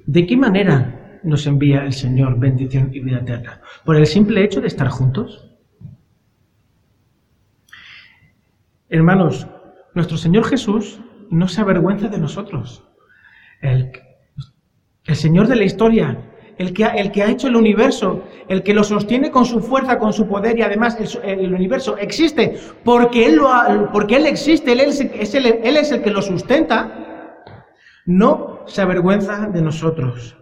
¿De 0.05 0.27
qué 0.27 0.37
manera 0.37 1.19
nos 1.23 1.47
envía 1.47 1.85
el 1.85 1.93
Señor 1.93 2.37
bendición 2.37 2.91
y 2.93 2.99
vida 2.99 3.19
eterna? 3.19 3.61
¿Por 3.83 3.95
el 3.95 4.05
simple 4.05 4.43
hecho 4.43 4.61
de 4.61 4.67
estar 4.67 4.89
juntos? 4.89 5.49
Hermanos, 8.89 9.47
nuestro 9.95 10.17
Señor 10.17 10.43
Jesús 10.43 11.01
no 11.31 11.47
se 11.47 11.61
avergüenza 11.61 12.07
de 12.07 12.19
nosotros. 12.19 12.83
El, 13.61 13.91
Señor 15.13 15.47
de 15.47 15.55
la 15.55 15.63
historia, 15.63 16.17
el 16.57 16.73
que, 16.73 16.85
ha, 16.85 16.89
el 16.89 17.11
que, 17.11 17.21
ha, 17.21 17.29
hecho 17.29 17.47
el 17.47 17.55
universo, 17.55 18.23
el 18.47 18.63
que 18.63 18.73
lo 18.73 18.83
sostiene 18.83 19.29
con 19.29 19.45
su 19.45 19.59
fuerza, 19.59 19.99
con 19.99 20.13
su 20.13 20.27
poder 20.27 20.57
y 20.57 20.61
además 20.61 20.97
el, 21.23 21.53
universo 21.53 21.97
existe 21.97 22.57
porque 22.83 23.25
Él, 23.27 23.35
lo 23.35 23.91
porque 23.91 24.15
él 24.15 24.25
existe, 24.25 24.71
él 24.71 24.79
es, 24.79 24.99
el, 25.35 25.45
él 25.45 25.77
es 25.77 25.91
el 25.91 26.01
que 26.01 26.11
lo 26.11 26.21
sustenta, 26.21 27.35
no 28.05 28.61
se 28.65 28.81
avergüenza 28.81 29.47
de 29.47 29.61
nosotros. 29.61 30.37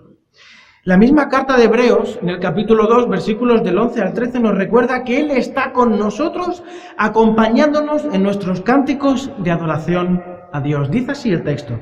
La 0.86 0.98
misma 0.98 1.30
carta 1.30 1.56
de 1.56 1.64
Hebreos, 1.64 2.20
en 2.22 2.30
el 2.30 2.40
capítulo 2.40 2.88
2, 2.88 3.08
versículos 3.08 3.64
del 3.64 3.78
11 3.78 4.02
al 4.02 4.14
13, 4.14 4.42
nos 4.42 4.58
recuerda 4.58 5.06
que 5.06 5.22
Él 5.22 5.32
está 5.32 5.72
con 5.72 5.98
nosotros, 5.98 6.62
acompañándonos 6.98 8.04
en 8.04 8.22
nuestros 8.22 8.60
cánticos 8.60 9.32
de 9.38 9.52
adoración 9.52 10.22
a 10.52 10.60
Dios. 10.60 10.92
Dice 10.92 11.12
así 11.12 11.32
el 11.32 11.44
texto. 11.44 11.80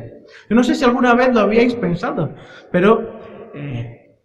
Yo 0.52 0.56
no 0.56 0.66
sé 0.66 0.76
si 0.76 0.84
alguna 0.84 1.16
vez 1.16 1.34
lo 1.34 1.40
habíais 1.40 1.76
pensado, 1.76 2.36
pero 2.74 3.22
eh, 3.56 4.18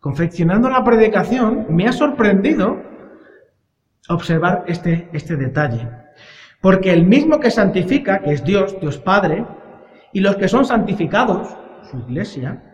confeccionando 0.00 0.70
la 0.70 0.82
predicación 0.82 1.66
me 1.68 1.86
ha 1.86 1.92
sorprendido 1.92 2.80
observar 4.08 4.64
este, 4.66 5.10
este 5.12 5.36
detalle. 5.36 5.90
Porque 6.62 6.90
el 6.90 7.04
mismo 7.04 7.38
que 7.38 7.50
santifica, 7.50 8.20
que 8.20 8.32
es 8.32 8.44
Dios, 8.44 8.80
Dios 8.80 8.96
Padre, 8.96 9.44
y 10.14 10.20
los 10.20 10.36
que 10.36 10.48
son 10.48 10.64
santificados, 10.64 11.54
su 11.90 11.98
iglesia, 11.98 12.64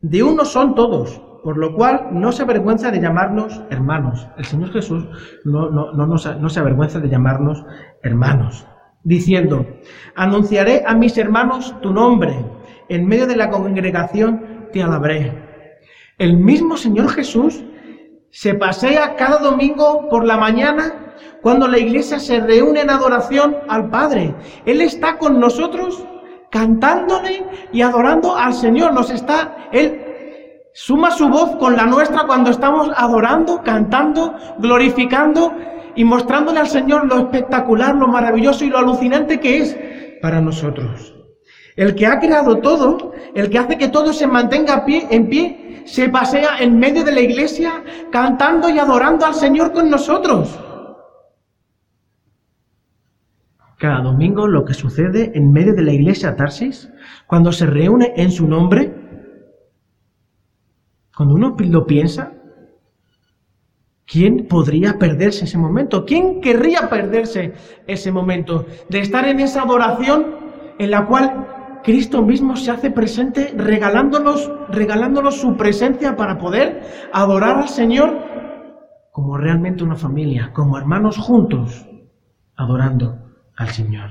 de 0.00 0.24
uno 0.24 0.44
son 0.44 0.74
todos, 0.74 1.22
por 1.44 1.56
lo 1.56 1.76
cual 1.76 2.08
no 2.10 2.32
se 2.32 2.42
avergüenza 2.42 2.90
de 2.90 3.00
llamarnos 3.00 3.62
hermanos. 3.70 4.26
El 4.36 4.44
Señor 4.44 4.72
Jesús 4.72 5.06
no, 5.44 5.70
no, 5.70 5.92
no, 5.92 6.06
no 6.06 6.48
se 6.48 6.58
avergüenza 6.58 6.98
de 6.98 7.08
llamarnos 7.08 7.64
hermanos, 8.02 8.66
diciendo, 9.06 9.64
anunciaré 10.16 10.82
a 10.84 10.94
mis 10.94 11.16
hermanos 11.16 11.74
tu 11.80 11.92
nombre, 11.92 12.34
en 12.88 13.06
medio 13.06 13.28
de 13.28 13.36
la 13.36 13.50
congregación 13.50 14.68
te 14.72 14.82
alabaré. 14.82 15.32
El 16.18 16.36
mismo 16.36 16.76
Señor 16.76 17.10
Jesús 17.10 17.64
se 18.30 18.54
pasea 18.54 19.14
cada 19.14 19.38
domingo 19.38 20.08
por 20.10 20.24
la 20.24 20.36
mañana 20.36 21.14
cuando 21.40 21.68
la 21.68 21.78
iglesia 21.78 22.18
se 22.18 22.40
reúne 22.40 22.80
en 22.80 22.90
adoración 22.90 23.56
al 23.68 23.90
Padre. 23.90 24.34
Él 24.64 24.80
está 24.80 25.18
con 25.18 25.38
nosotros 25.38 26.04
cantándole 26.50 27.44
y 27.72 27.82
adorando 27.82 28.36
al 28.36 28.54
Señor. 28.54 28.92
Nos 28.92 29.10
está, 29.10 29.68
Él 29.70 30.02
suma 30.74 31.12
su 31.12 31.28
voz 31.28 31.54
con 31.56 31.76
la 31.76 31.86
nuestra 31.86 32.26
cuando 32.26 32.50
estamos 32.50 32.90
adorando, 32.96 33.62
cantando, 33.62 34.34
glorificando 34.58 35.52
y 35.96 36.04
mostrándole 36.04 36.60
al 36.60 36.68
Señor 36.68 37.06
lo 37.06 37.18
espectacular, 37.18 37.96
lo 37.96 38.08
maravilloso 38.08 38.64
y 38.64 38.68
lo 38.68 38.78
alucinante 38.78 39.40
que 39.40 39.58
es 39.58 39.76
para 40.22 40.40
nosotros. 40.40 41.14
El 41.74 41.94
que 41.94 42.06
ha 42.06 42.20
creado 42.20 42.58
todo, 42.58 43.12
el 43.34 43.50
que 43.50 43.58
hace 43.58 43.76
que 43.76 43.88
todo 43.88 44.12
se 44.12 44.26
mantenga 44.26 44.84
en 44.86 45.28
pie, 45.28 45.82
se 45.86 46.08
pasea 46.08 46.58
en 46.60 46.78
medio 46.78 47.04
de 47.04 47.12
la 47.12 47.20
iglesia 47.20 47.82
cantando 48.10 48.68
y 48.68 48.78
adorando 48.78 49.26
al 49.26 49.34
Señor 49.34 49.72
con 49.72 49.90
nosotros 49.90 50.58
cada 53.78 54.00
domingo 54.00 54.46
lo 54.46 54.64
que 54.64 54.74
sucede 54.74 55.32
en 55.34 55.52
medio 55.52 55.74
de 55.74 55.82
la 55.82 55.92
iglesia 55.92 56.34
Tarsis, 56.34 56.90
cuando 57.26 57.52
se 57.52 57.66
reúne 57.66 58.14
en 58.16 58.30
su 58.30 58.48
nombre, 58.48 58.94
cuando 61.14 61.34
uno 61.34 61.56
lo 61.58 61.86
piensa, 61.86 62.32
¿quién 64.06 64.46
podría 64.48 64.98
perderse 64.98 65.44
ese 65.44 65.58
momento? 65.58 66.04
¿Quién 66.04 66.40
querría 66.40 66.88
perderse 66.88 67.52
ese 67.86 68.12
momento 68.12 68.66
de 68.88 69.00
estar 69.00 69.26
en 69.26 69.40
esa 69.40 69.62
adoración 69.62 70.36
en 70.78 70.90
la 70.90 71.06
cual 71.06 71.80
Cristo 71.82 72.22
mismo 72.22 72.56
se 72.56 72.70
hace 72.70 72.90
presente 72.90 73.52
regalándonos, 73.56 74.50
regalándonos 74.68 75.40
su 75.40 75.56
presencia 75.56 76.16
para 76.16 76.38
poder 76.38 76.82
adorar 77.12 77.58
al 77.58 77.68
Señor 77.68 78.24
como 79.12 79.38
realmente 79.38 79.82
una 79.82 79.96
familia, 79.96 80.52
como 80.52 80.76
hermanos 80.76 81.16
juntos, 81.16 81.86
adorando 82.56 83.18
al 83.56 83.68
Señor. 83.68 84.10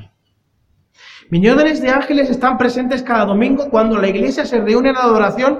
Millones 1.29 1.81
de 1.81 1.89
ángeles 1.89 2.29
están 2.29 2.58
presentes 2.58 3.03
cada 3.03 3.25
domingo 3.25 3.69
cuando 3.69 3.99
la 3.99 4.08
iglesia 4.08 4.45
se 4.45 4.62
reúne 4.62 4.89
en 4.89 4.97
adoración 4.97 5.60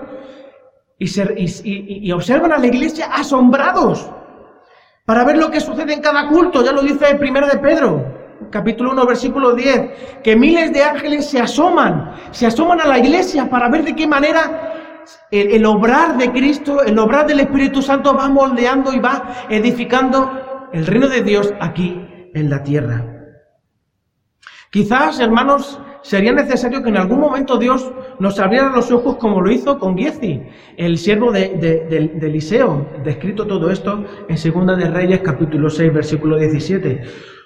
y, 0.98 2.08
y, 2.08 2.12
observan 2.12 2.54
a 2.54 2.58
la 2.58 2.68
iglesia 2.68 3.08
asombrados 3.14 4.10
para 5.06 5.24
ver 5.24 5.38
lo 5.38 5.52
que 5.52 5.60
sucede 5.60 5.94
en 5.94 6.02
cada 6.02 6.28
culto. 6.28 6.64
Ya 6.64 6.72
lo 6.72 6.82
dice 6.82 7.10
el 7.12 7.18
primero 7.18 7.48
de 7.48 7.58
Pedro, 7.60 8.04
capítulo 8.52 8.92
1, 8.92 9.06
versículo 9.06 9.54
10, 9.54 10.22
que 10.24 10.36
miles 10.36 10.74
de 10.74 10.84
ángeles 10.84 11.30
se 11.30 11.40
asoman, 11.40 12.14
se 12.32 12.48
asoman 12.48 12.82
a 12.82 12.88
la 12.88 12.98
iglesia 12.98 13.50
para 13.50 13.70
ver 13.70 13.84
de 13.84 13.96
qué 13.96 14.08
manera 14.08 15.04
el, 15.32 15.52
el 15.52 15.66
obrar 15.66 16.18
de 16.18 16.32
Cristo, 16.32 16.84
el 16.84 16.98
obrar 16.98 17.28
del 17.28 17.40
Espíritu 17.40 17.82
Santo 17.82 18.16
va 18.16 18.28
moldeando 18.28 18.92
y 18.92 19.00
va 19.00 19.46
edificando 19.50 20.70
el 20.74 20.86
reino 20.86 21.08
de 21.08 21.22
Dios 21.22 21.54
aquí 21.60 22.30
en 22.34 22.50
la 22.50 22.64
tierra. 22.64 23.06
Quizás, 24.72 25.20
hermanos, 25.20 25.80
sería 26.06 26.32
necesario 26.34 26.84
que 26.84 26.90
en 26.90 26.98
algún 26.98 27.20
momento 27.20 27.58
Dios 27.58 27.92
nos 28.20 28.40
abriera 28.40 28.70
los 28.70 28.92
ojos 28.92 29.16
como 29.16 29.42
lo 29.42 29.52
hizo 29.52 29.80
con 29.80 29.98
Giezi, 29.98 30.40
el 30.78 31.00
siervo 31.00 31.32
de, 31.32 32.18
Eliseo, 32.22 32.86
descrito 33.04 33.48
todo 33.48 33.72
esto 33.72 34.06
en 34.30 34.38
Segunda 34.38 34.76
de 34.76 34.88
Reyes 34.88 35.22
capítulo 35.22 35.68
6 35.68 35.92
versículo 35.92 36.38
17. 36.38 37.02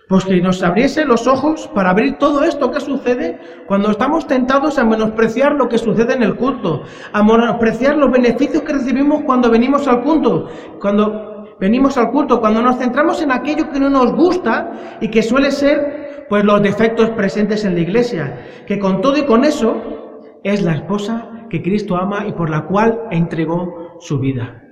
Pues 0.10 0.26
que 0.26 0.42
nos 0.42 0.62
abriese 0.62 1.06
los 1.06 1.26
ojos 1.26 1.70
para 1.74 1.92
abrir 1.92 2.18
todo 2.18 2.44
esto 2.44 2.70
que 2.70 2.82
sucede 2.82 3.40
cuando 3.66 3.92
estamos 3.92 4.28
tentados 4.28 4.78
a 4.78 4.84
menospreciar 4.84 5.54
lo 5.54 5.70
que 5.70 5.78
sucede 5.78 6.16
en 6.16 6.24
el 6.24 6.36
culto, 6.36 6.84
a 7.14 7.24
menospreciar 7.24 7.96
los 7.96 8.12
beneficios 8.12 8.64
que 8.64 8.74
recibimos 8.74 9.22
cuando 9.24 9.50
venimos 9.50 9.88
al 9.88 10.02
culto, 10.02 10.50
cuando 10.82 11.56
venimos 11.62 11.98
al 11.98 12.12
culto, 12.12 12.42
cuando 12.42 12.62
nos 12.62 12.78
centramos 12.78 13.22
en 13.22 13.32
aquello 13.32 13.70
que 13.70 13.80
no 13.80 13.90
nos 13.90 14.12
gusta 14.14 14.98
y 15.00 15.10
que 15.10 15.22
suele 15.22 15.52
ser 15.52 15.99
pues 16.30 16.46
los 16.46 16.62
defectos 16.62 17.10
presentes 17.12 17.66
en 17.66 17.74
la 17.74 17.82
iglesia, 17.82 18.64
que 18.68 18.80
con 18.80 19.02
todo 19.02 19.18
y 19.18 19.26
con 19.26 19.44
eso 19.44 20.22
es 20.44 20.62
la 20.62 20.76
esposa 20.76 21.48
que 21.50 21.64
Cristo 21.64 21.96
ama 21.96 22.28
y 22.28 22.34
por 22.34 22.50
la 22.50 22.66
cual 22.66 23.02
entregó 23.10 23.98
su 24.00 24.20
vida. 24.20 24.64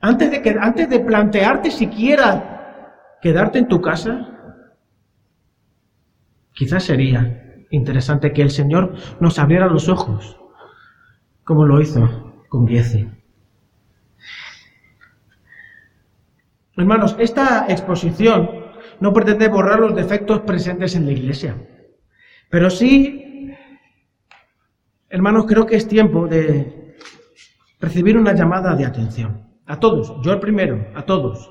Antes 0.00 0.30
de, 0.30 0.40
que, 0.40 0.56
antes 0.58 0.88
de 0.88 1.00
plantearte 1.00 1.70
siquiera 1.70 2.88
quedarte 3.20 3.58
en 3.58 3.68
tu 3.68 3.80
casa, 3.80 4.28
quizás 6.52 6.84
sería 6.84 7.64
interesante 7.70 8.32
que 8.32 8.42
el 8.42 8.50
Señor 8.50 8.94
nos 9.20 9.38
abriera 9.38 9.66
los 9.66 9.88
ojos, 9.88 10.38
como 11.44 11.64
lo 11.66 11.80
hizo 11.80 12.34
con 12.48 12.68
Giezi. 12.68 13.08
Hermanos, 16.76 17.16
esta 17.18 17.66
exposición 17.68 18.61
no 19.00 19.12
pretende 19.12 19.48
borrar 19.48 19.80
los 19.80 19.94
defectos 19.94 20.40
presentes 20.40 20.94
en 20.94 21.06
la 21.06 21.12
iglesia. 21.12 21.56
Pero 22.50 22.70
sí, 22.70 23.50
hermanos, 25.08 25.46
creo 25.46 25.66
que 25.66 25.76
es 25.76 25.88
tiempo 25.88 26.26
de 26.26 26.96
recibir 27.80 28.16
una 28.16 28.34
llamada 28.34 28.74
de 28.74 28.84
atención. 28.84 29.48
A 29.66 29.78
todos, 29.80 30.14
yo 30.22 30.32
el 30.32 30.40
primero, 30.40 30.86
a 30.94 31.02
todos. 31.02 31.50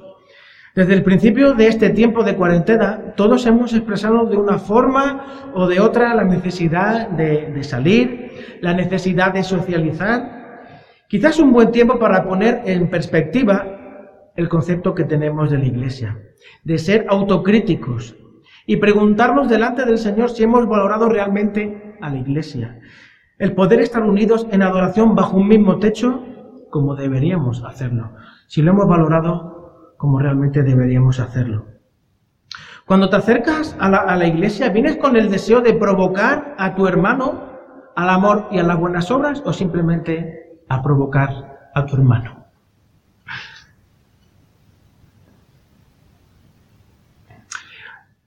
Desde 0.74 0.94
el 0.94 1.04
principio 1.04 1.54
de 1.54 1.68
este 1.68 1.90
tiempo 1.90 2.24
de 2.24 2.36
cuarentena, 2.36 3.14
todos 3.18 3.46
hemos 3.46 3.74
expresado 3.74 4.26
de 4.26 4.38
una 4.38 4.58
forma 4.58 5.52
o 5.54 5.68
de 5.68 5.82
otra 5.82 6.16
la 6.16 6.24
necesidad 6.24 7.10
de, 7.10 7.52
de 7.52 7.64
salir, 7.64 8.58
la 8.62 8.74
necesidad 8.74 9.34
de 9.34 9.44
socializar. 9.44 10.70
Quizás 11.10 11.40
un 11.40 11.52
buen 11.52 11.72
tiempo 11.72 12.00
para 12.00 12.24
poner 12.24 12.62
en 12.66 12.90
perspectiva 12.90 13.82
el 14.36 14.48
concepto 14.48 14.96
que 14.96 15.04
tenemos 15.04 15.52
de 15.52 15.58
la 15.58 15.66
Iglesia, 15.66 16.18
de 16.64 16.78
ser 16.78 17.06
autocríticos 17.10 18.16
y 18.66 18.78
preguntarnos 18.78 19.50
delante 19.50 19.86
del 19.86 19.98
Señor 19.98 20.30
si 20.30 20.44
hemos 20.44 20.68
valorado 20.68 21.10
realmente 21.10 21.98
a 22.02 22.10
la 22.10 22.18
Iglesia. 22.18 22.80
El 23.38 23.54
poder 23.54 23.82
estar 23.82 24.04
unidos 24.04 24.48
en 24.52 24.62
adoración 24.62 25.16
bajo 25.16 25.38
un 25.38 25.48
mismo 25.48 25.80
techo 25.80 26.24
como 26.70 26.96
deberíamos 26.96 27.64
hacerlo, 27.64 28.12
si 28.48 28.62
lo 28.62 28.72
hemos 28.72 28.88
valorado 28.88 29.96
como 29.98 30.20
realmente 30.20 30.64
deberíamos 30.64 31.20
hacerlo. 31.20 31.66
Cuando 32.86 33.10
te 33.10 33.18
acercas 33.18 33.76
a 33.80 33.90
la, 33.90 33.98
a 34.00 34.16
la 34.16 34.26
iglesia, 34.26 34.70
¿vienes 34.70 34.98
con 34.98 35.16
el 35.16 35.30
deseo 35.30 35.62
de 35.62 35.74
provocar 35.74 36.56
a 36.58 36.76
tu 36.76 36.88
hermano 36.88 37.52
al 37.96 38.10
amor 38.10 38.48
y 38.52 38.60
a 38.60 38.64
las 38.64 38.80
buenas 38.80 39.12
obras 39.12 39.44
o 39.46 39.54
simplemente 39.54 40.64
a 40.70 40.82
provocar 40.82 41.70
a 41.76 41.86
tu 41.86 41.96
hermano? 41.96 42.41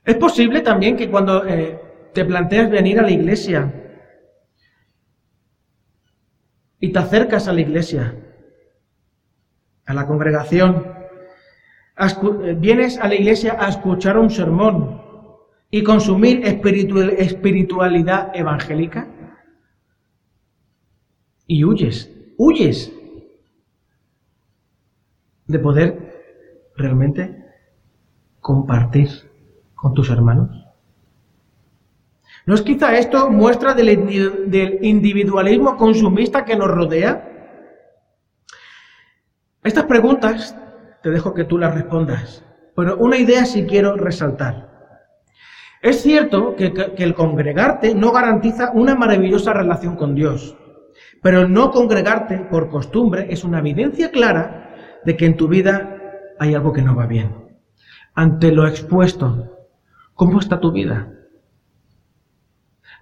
Es 0.04 0.16
posible 0.16 0.60
también 0.60 0.96
que 0.96 1.10
cuando 1.10 1.46
eh, 1.46 1.80
te 2.12 2.24
planteas 2.24 2.70
venir 2.70 2.98
a 2.98 3.02
la 3.02 3.10
iglesia 3.10 3.72
y 6.78 6.92
te 6.92 6.98
acercas 6.98 7.48
a 7.48 7.54
la 7.54 7.62
iglesia, 7.62 8.14
a 9.86 9.94
la 9.94 10.06
congregación, 10.06 10.92
eh, 11.96 12.56
vienes 12.58 12.98
a 12.98 13.08
la 13.08 13.14
iglesia 13.14 13.56
a 13.58 13.68
escuchar 13.68 14.18
un 14.18 14.28
sermón 14.28 15.02
y 15.70 15.82
consumir 15.82 16.44
espiritualidad 16.44 18.30
evangélica 18.34 19.08
y 21.46 21.64
huyes, 21.64 22.10
huyes 22.36 22.92
de 25.46 25.58
poder 25.58 26.72
realmente 26.76 27.42
compartir 28.40 29.08
tus 29.92 30.08
hermanos? 30.10 30.64
¿No 32.46 32.54
es 32.54 32.62
quizá 32.62 32.96
esto 32.96 33.30
muestra 33.30 33.74
del, 33.74 33.88
individualismo 34.82 35.76
consumista 35.76 36.44
que 36.44 36.56
nos 36.56 36.68
rodea? 36.68 37.30
Estas 39.62 39.84
preguntas 39.84 40.54
te 41.02 41.10
dejo 41.10 41.32
que 41.32 41.44
tú 41.44 41.56
las 41.56 41.74
respondas, 41.74 42.44
pero 42.76 42.98
una 42.98 43.16
idea 43.16 43.46
sí 43.46 43.64
quiero 43.66 43.96
resaltar. 43.96 44.72
Es 45.80 46.02
cierto 46.02 46.54
que, 46.54 46.72
que, 46.72 47.04
el 47.04 47.14
congregarte 47.14 47.94
no 47.94 48.12
garantiza 48.12 48.72
una 48.72 48.94
maravillosa 48.94 49.52
relación 49.54 49.96
con 49.96 50.14
Dios, 50.14 50.56
pero 51.22 51.42
el 51.42 51.52
no 51.52 51.70
congregarte 51.70 52.38
por 52.50 52.68
costumbre 52.68 53.26
es 53.30 53.44
una 53.44 53.58
evidencia 53.58 54.10
clara 54.10 55.00
de 55.04 55.16
que 55.16 55.26
en 55.26 55.36
tu 55.36 55.48
vida 55.48 55.98
hay 56.38 56.54
algo 56.54 56.72
que 56.72 56.82
no 56.82 56.94
va 56.94 57.06
bien. 57.06 57.58
Ante 58.14 58.52
lo 58.52 58.66
expuesto, 58.66 59.53
¿Cómo 60.14 60.38
está 60.38 60.60
tu 60.60 60.72
vida? 60.72 61.10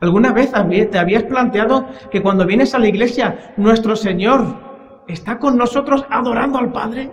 ¿Alguna 0.01 0.33
vez 0.33 0.51
te 0.91 0.99
habías 0.99 1.25
planteado 1.25 1.87
que 2.11 2.23
cuando 2.23 2.47
vienes 2.47 2.75
a 2.75 2.79
la 2.79 2.89
iglesia, 2.89 3.55
nuestro 3.57 3.95
Señor 3.95 5.05
está 5.07 5.39
con 5.39 5.57
nosotros 5.57 6.05
adorando 6.11 6.59
al 6.59 6.73
Padre? 6.73 7.13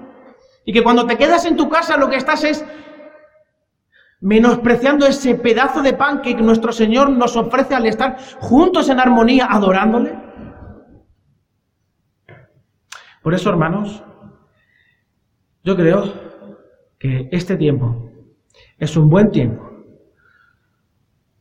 Y 0.65 0.73
que 0.73 0.81
cuando 0.81 1.05
te 1.05 1.17
quedas 1.17 1.45
en 1.45 1.55
tu 1.55 1.69
casa 1.69 1.97
lo 1.97 2.09
que 2.09 2.15
estás 2.15 2.43
es 2.43 2.65
menospreciando 4.21 5.05
ese 5.05 5.35
pedazo 5.35 5.81
de 5.81 5.93
pan 5.93 6.21
que 6.21 6.33
nuestro 6.35 6.71
Señor 6.71 7.09
nos 7.11 7.37
ofrece 7.37 7.75
al 7.75 7.85
estar 7.85 8.17
juntos 8.39 8.89
en 8.89 8.99
armonía 8.99 9.47
adorándole. 9.49 10.17
Por 13.21 13.33
eso, 13.33 13.49
hermanos, 13.49 14.03
yo 15.63 15.75
creo 15.75 16.11
que 16.97 17.29
este 17.31 17.55
tiempo 17.55 18.09
es 18.77 18.97
un 18.97 19.09
buen 19.09 19.29
tiempo 19.29 19.68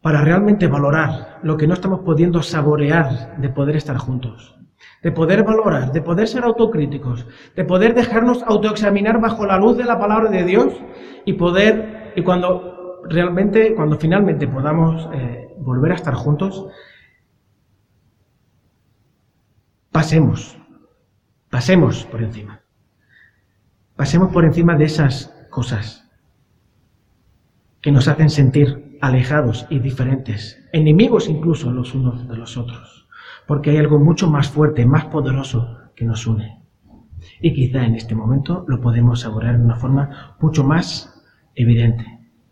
para 0.00 0.20
realmente 0.20 0.68
valorar 0.68 1.40
lo 1.42 1.56
que 1.56 1.66
no 1.66 1.74
estamos 1.74 2.00
pudiendo 2.00 2.42
saborear 2.42 3.36
de 3.38 3.48
poder 3.48 3.76
estar 3.76 3.96
juntos, 3.96 4.56
de 5.02 5.12
poder 5.12 5.42
valorar, 5.42 5.92
de 5.92 6.02
poder 6.02 6.28
ser 6.28 6.44
autocríticos, 6.44 7.26
de 7.56 7.64
poder 7.64 7.94
dejarnos 7.94 8.42
autoexaminar 8.44 9.20
bajo 9.20 9.46
la 9.46 9.58
luz 9.58 9.76
de 9.76 9.84
la 9.84 9.98
palabra 9.98 10.30
de 10.30 10.44
Dios 10.44 10.72
y 11.24 11.32
poder, 11.34 12.12
y 12.14 12.22
cuando 12.22 13.00
realmente, 13.04 13.74
cuando 13.74 13.98
finalmente 13.98 14.46
podamos 14.46 15.08
eh, 15.12 15.48
volver 15.58 15.92
a 15.92 15.96
estar 15.96 16.14
juntos, 16.14 16.66
pasemos, 19.90 20.56
pasemos 21.50 22.04
por 22.04 22.22
encima, 22.22 22.60
pasemos 23.96 24.32
por 24.32 24.44
encima 24.44 24.76
de 24.76 24.84
esas 24.84 25.34
cosas 25.50 26.08
que 27.80 27.90
nos 27.90 28.06
hacen 28.06 28.30
sentir 28.30 28.87
alejados 29.00 29.66
y 29.70 29.78
diferentes, 29.78 30.62
enemigos 30.72 31.28
incluso 31.28 31.72
los 31.72 31.94
unos 31.94 32.28
de 32.28 32.36
los 32.36 32.56
otros, 32.56 33.08
porque 33.46 33.70
hay 33.70 33.78
algo 33.78 33.98
mucho 33.98 34.30
más 34.30 34.48
fuerte, 34.48 34.86
más 34.86 35.06
poderoso 35.06 35.78
que 35.94 36.04
nos 36.04 36.26
une. 36.26 36.62
Y 37.40 37.52
quizá 37.52 37.84
en 37.84 37.94
este 37.94 38.14
momento 38.14 38.64
lo 38.68 38.80
podemos 38.80 39.20
saborear 39.20 39.58
de 39.58 39.64
una 39.64 39.76
forma 39.76 40.36
mucho 40.40 40.64
más 40.64 41.22
evidente, 41.54 42.04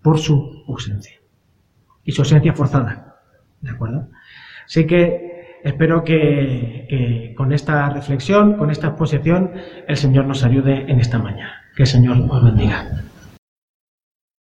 por 0.02 0.18
su 0.18 0.64
ausencia. 0.68 1.16
Y 2.04 2.12
su 2.12 2.22
ausencia 2.22 2.52
forzada. 2.52 3.16
¿De 3.60 3.70
acuerdo? 3.70 4.08
Así 4.64 4.86
que 4.86 5.60
espero 5.64 6.04
que, 6.04 6.86
que 6.88 7.34
con 7.36 7.52
esta 7.52 7.88
reflexión, 7.90 8.54
con 8.54 8.70
esta 8.70 8.88
exposición, 8.88 9.52
el 9.88 9.96
Señor 9.96 10.26
nos 10.26 10.44
ayude 10.44 10.90
en 10.90 11.00
esta 11.00 11.18
mañana. 11.18 11.62
Que 11.76 11.82
el 11.82 11.88
Señor 11.88 12.18
os 12.28 12.44
bendiga. 12.44 13.04